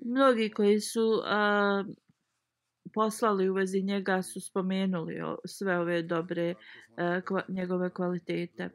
[0.06, 1.96] Mnogi koji su uh,
[2.94, 8.70] poslali u vezi njega su spomenuli o, sve ove dobre uh, kva, njegove kvalitete.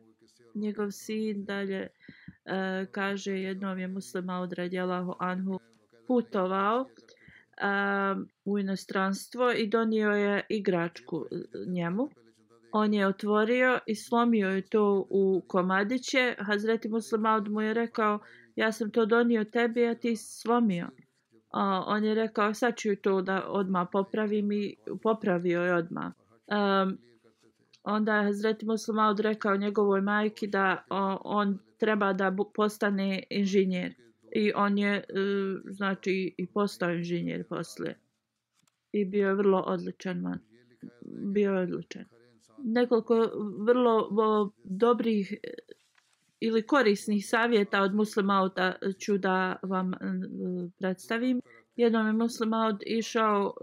[0.54, 5.60] Njegov sin dalje uh, Eh, kaže jednom je muslima od radijalahu anhu
[6.06, 11.26] putovao uh, u inostranstvo i donio je igračku
[11.66, 12.08] njemu.
[12.72, 16.34] On je otvorio i slomio je to u komadiće.
[16.38, 18.18] Hazreti Muslimaud mu je rekao,
[18.56, 20.88] ja sam to donio tebi, a ti slomio.
[21.52, 26.12] A, on je rekao, sad ću to da odma popravim i popravio je odma.
[26.46, 26.98] Um,
[27.82, 33.94] onda je Hazreti Muslimaud rekao njegovoj majki da o, on treba da postane inženjer.
[34.32, 35.02] I on je, e,
[35.64, 37.94] znači, i postao inženjer posle.
[38.92, 40.38] I bio je vrlo odličan man.
[41.32, 42.04] Bio je odličan
[42.58, 45.36] nekoliko vrlo o, dobrih e,
[46.40, 49.92] ili korisnih savjeta od muslimauta ću da vam
[50.78, 51.40] predstavim.
[51.76, 53.54] Jednom je muslimaut išao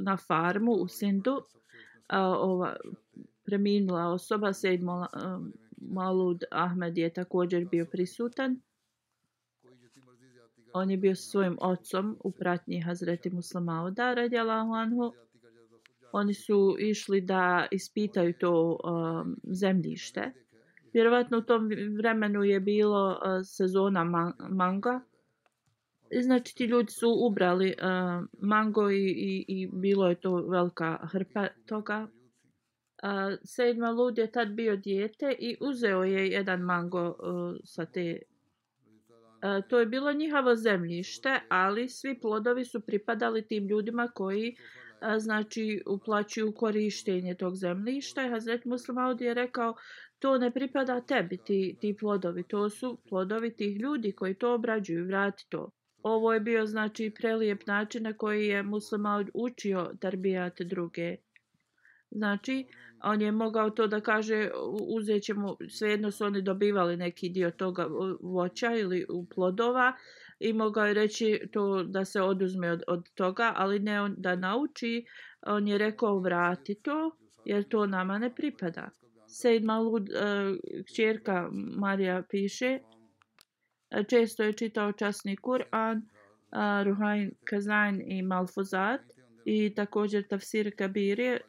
[0.00, 1.42] na farmu u Sindu.
[2.38, 2.76] Ova
[3.44, 4.80] preminula osoba, Sejd
[5.80, 8.60] Malud Ahmed je također bio prisutan.
[10.72, 15.12] On je bio svojim ocom u pratnji Hazreti Muslimauda radijalahu anhu
[16.12, 20.32] oni su išli da ispitaju to um, zemljište.
[20.92, 25.00] Vjerovatno u tom vremenu je bilo uh, sezona man manga.
[26.10, 30.98] I znači ti ljudi su ubrali uh, mango i, i, i bilo je to velika
[31.02, 32.08] hrpa toga.
[33.02, 38.18] Uh, Sedma Lud je tad bio dijete i uzeo je jedan mango uh, sa te
[39.42, 45.18] Uh, to je bilo njihovo zemljište, ali svi plodovi su pripadali tim ljudima koji e,
[45.18, 48.26] znači uplaćuju korištenje tog zemljišta.
[48.26, 49.74] I Hazret Muslimaud je rekao,
[50.18, 52.42] to ne pripada tebi, ti, ti plodovi.
[52.42, 55.70] To su plodovi tih ljudi koji to obrađuju, vrati to.
[56.02, 61.16] Ovo je bio znači prelijep način na koji je Muslimaud učio tarbijate druge.
[62.10, 62.66] Znači,
[63.02, 64.50] on je mogao to da kaže,
[64.96, 67.86] uzet ćemo, svejedno su oni dobivali neki dio toga
[68.20, 69.92] voća ili plodova,
[70.40, 74.36] i mogao je reći to da se oduzme od, od toga, ali ne on, da
[74.36, 75.04] nauči,
[75.46, 78.90] on je rekao vrati to, jer to nama ne pripada.
[79.26, 80.56] Sejd Malud, uh, e,
[80.96, 82.78] čerka Marija piše,
[83.90, 89.00] e, često je čitao časni Kur'an, e, Ruhain Kazajn i Malfuzat
[89.44, 91.40] i također Tafsir Kabirije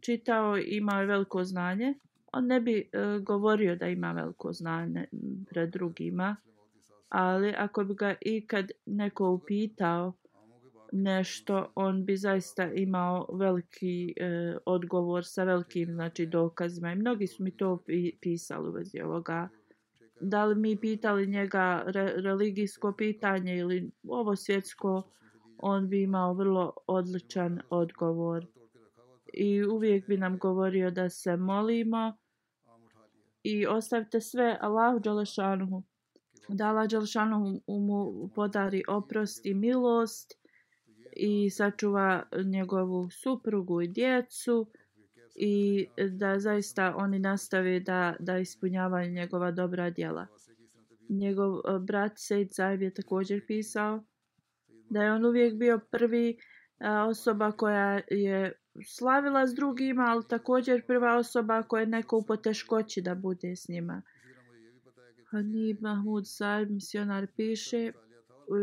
[0.00, 1.94] čitao i imao je veliko znanje.
[2.32, 5.04] On ne bi uh, govorio da ima veliko znanje
[5.50, 6.36] pred drugima,
[7.08, 10.12] ali ako bi ga ikad neko upitao
[10.92, 16.92] nešto, on bi zaista imao veliki e, odgovor sa velikim znači, dokazima.
[16.92, 17.82] I mnogi su mi to
[18.20, 19.48] pisali u vezi ovoga.
[20.20, 25.02] Da li mi pitali njega re, religijsko pitanje ili ovo svjetsko,
[25.58, 28.46] on bi imao vrlo odličan odgovor.
[29.32, 32.16] I uvijek bi nam govorio da se molimo
[33.42, 35.82] i ostavite sve Allahu Đalešanuhu
[36.48, 40.32] da Allah Đalešanuhu mu podari oprost i milost
[41.12, 44.66] i sačuva njegovu suprugu i djecu
[45.34, 50.26] i da zaista oni nastave da, da ispunjavaju njegova dobra djela.
[51.08, 54.04] Njegov eh, brat Sejt Zajev je također pisao
[54.90, 56.38] da je on uvijek bio prvi
[57.08, 58.52] osoba koja je
[58.86, 63.68] slavila s drugima, ali također prva osoba koja je neko u poteškoći da bude s
[63.68, 64.02] njima.
[65.30, 67.92] Hanib Mahmud Saib, misionar, piše
[68.48, 68.54] u,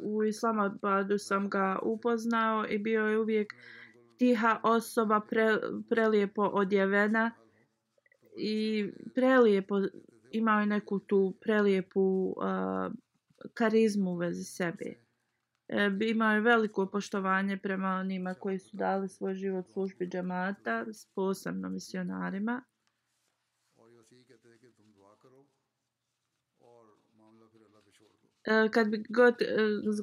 [0.00, 3.52] u Islamabadu sam ga upoznao i bio je uvijek
[4.18, 5.58] tiha osoba, pre,
[5.88, 7.30] prelijepo odjevena
[8.36, 9.74] i prelijepo
[10.30, 12.92] imao je neku tu prelijepu uh,
[13.54, 15.07] karizmu u vezi sebe.
[15.68, 21.68] E, imao je veliko poštovanje prema onima koji su dali svoj život službi džamata, posebno
[21.68, 22.62] misionarima.
[28.44, 29.46] E, kad bi god e,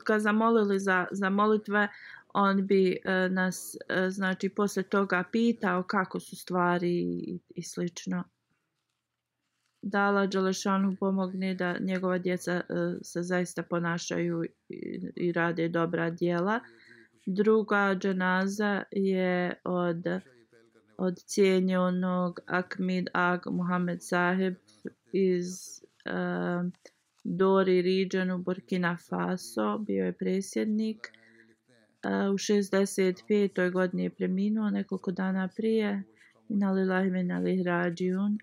[0.06, 1.88] ga zamolili za, za molitve,
[2.34, 8.24] on bi e, nas, e, znači, posle toga pitao kako su stvari i, i slično.
[9.88, 12.64] Da Allah Đalešanu pomogne da njegova djeca e,
[13.02, 16.60] se zaista ponašaju i, i rade dobra djela.
[17.26, 20.06] Druga dženaza je od,
[20.98, 24.56] od cijenjenog Akmid Ag Muhammed Saheb
[25.12, 25.46] iz
[26.06, 26.72] uh,
[27.24, 30.98] Dori Region u Burkina Faso, bio je presjednik.
[32.04, 33.72] E, u 65.
[33.72, 36.04] godini je preminuo nekoliko dana prije.
[36.50, 38.38] Inalilahi menalih rađiun.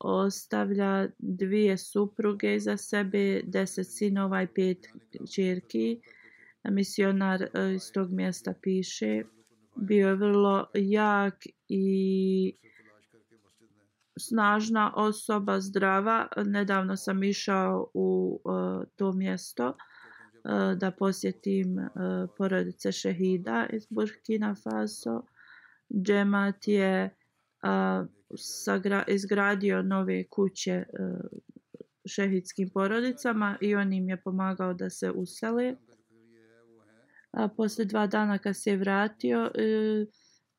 [0.00, 4.86] Ostavlja dvije supruge iza sebe, deset sinova i pet
[5.34, 6.00] čerki.
[6.64, 9.22] Misionar e, iz tog mjesta piše.
[9.76, 12.52] Bio je vrlo jak i
[14.18, 16.28] snažna osoba, zdrava.
[16.44, 21.90] Nedavno sam išao u uh, to mjesto uh, da posjetim uh,
[22.36, 25.22] porodice šehida iz Burkina Faso.
[26.02, 27.04] Džemat je
[27.62, 30.84] uh, sagra, izgradio nove kuće eh,
[32.06, 35.74] šehidskim porodicama i on im je pomagao da se usele.
[37.30, 40.06] A posle dva dana kad se je vratio, eh,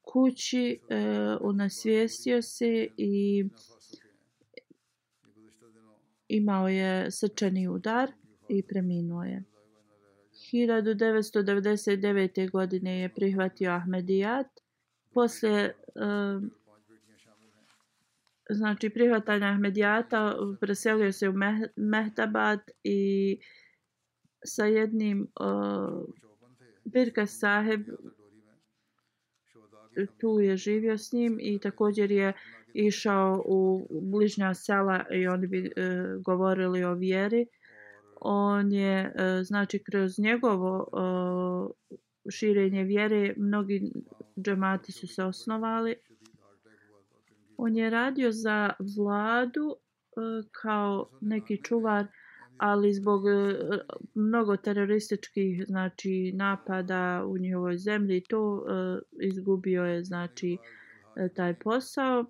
[0.02, 3.46] kući, eh, unasvijestio se i
[6.28, 8.12] imao je srčani udar
[8.50, 9.44] i preminuo je.
[10.52, 12.52] 1999.
[12.52, 14.48] godine je prihvatio Ahmedijat.
[15.14, 16.44] Posle uh,
[18.50, 21.34] znači prihvatanja Ahmedijata preselio se u
[21.76, 23.38] Mehtabad i
[24.46, 26.06] sa jednim uh,
[26.86, 27.82] Birka Saheb
[30.20, 32.34] tu je živio s njim i također je
[32.74, 35.72] išao u bližnja sela i oni bi e,
[36.26, 37.46] govorili o vjeri.
[38.22, 43.92] On je, e, znači, kroz njegovo e, širenje vjere, mnogi
[44.42, 45.96] džemati su se osnovali.
[47.62, 49.78] On je radio za vladu e,
[50.52, 52.08] kao neki čuvar
[52.58, 53.56] ali zbog e,
[54.16, 60.58] mnogo terorističkih znači napada u njihovoj zemlji to e, izgubio je znači
[61.36, 62.26] taj posao.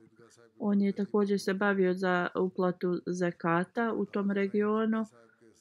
[0.59, 5.05] On je također se bavio za uplatu zakata u tom regionu.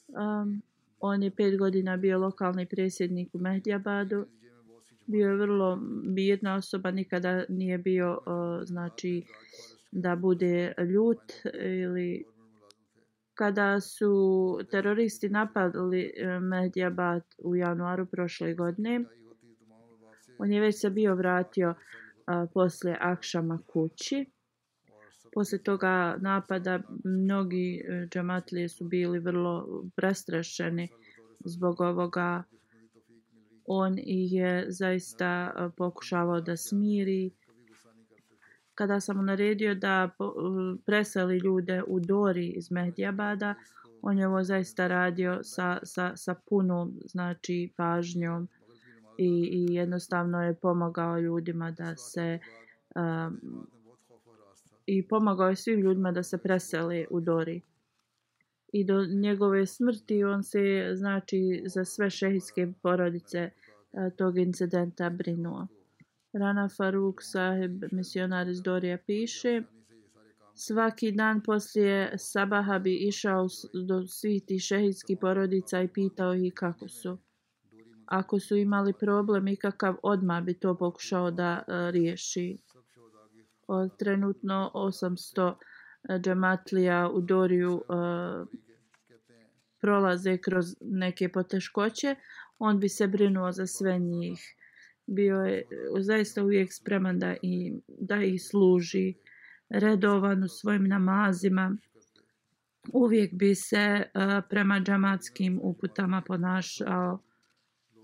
[0.09, 0.62] Um,
[1.01, 4.27] on je pet godina bio lokalni predsjednik u Mehdijabadu
[5.09, 5.79] bio je vrlo
[6.15, 9.25] bijedna osoba nikada nije bio uh, znači
[9.93, 12.25] da bude ljut ili
[13.39, 14.13] kada su
[14.71, 19.05] teroristi napadli e, Medjabat u januaru prošle godine.
[20.39, 21.75] On je već se bio vratio
[22.27, 24.27] a, posle Akšama kući.
[25.33, 30.89] Posle toga napada mnogi e, džamatlije su bili vrlo prestrašeni
[31.45, 32.43] zbog ovoga.
[33.71, 37.31] On je zaista pokušavao da smiri
[38.75, 40.11] kada sam mu naredio da
[40.87, 43.55] preseli ljude u Dori iz Mehdijabada,
[44.03, 48.49] on je ovo zaista radio sa, sa, sa punom znači, pažnjom
[49.19, 52.39] i, i jednostavno je pomagao ljudima da se
[52.95, 53.41] um,
[54.87, 57.61] i pomagao je svim ljudima da se preseli u Dori.
[58.73, 63.51] I do njegove smrti on se znači za sve šehijske porodice e,
[64.16, 65.66] tog incidenta brinuo.
[66.33, 69.62] Rana Faruk sahib, misionar iz Dorija, piše
[70.61, 73.47] Svaki dan poslije sabaha bi išao
[73.87, 77.19] do svih tih šehijskih porodica i pitao ih kako su.
[78.07, 82.59] Ako su imali problem ikakav, odma bi to pokušao da e, riješi.
[83.66, 85.55] Od trenutno 800
[86.09, 87.93] džematlija u Doriju e,
[89.81, 92.15] prolaze kroz neke poteškoće,
[92.59, 94.55] on bi se brinuo za sve njih.
[95.07, 95.63] Bio je
[96.01, 99.15] zaista uvijek spreman da i da ih služi
[99.69, 101.77] redovan u svojim namazima.
[102.93, 107.19] Uvijek bi se uh, prema džamatskim uputama ponašao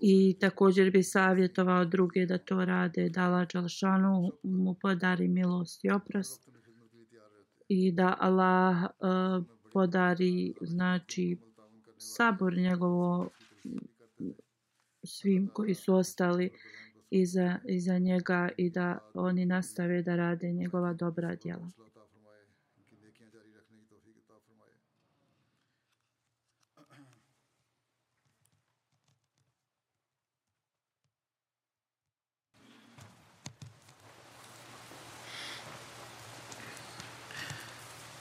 [0.01, 3.09] i također bi savjetovao druge da to rade.
[3.09, 6.54] Dala Đalšanu mu podari milost i oprost
[7.67, 11.37] i da Allah uh, podari znači
[11.97, 13.29] sabor njegovo
[15.03, 16.49] svim koji su ostali
[17.09, 21.69] iza, iza njega i da oni nastave da rade njegova dobra djela.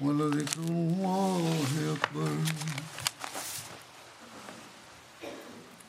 [0.00, 2.30] ولذكر الله أكبر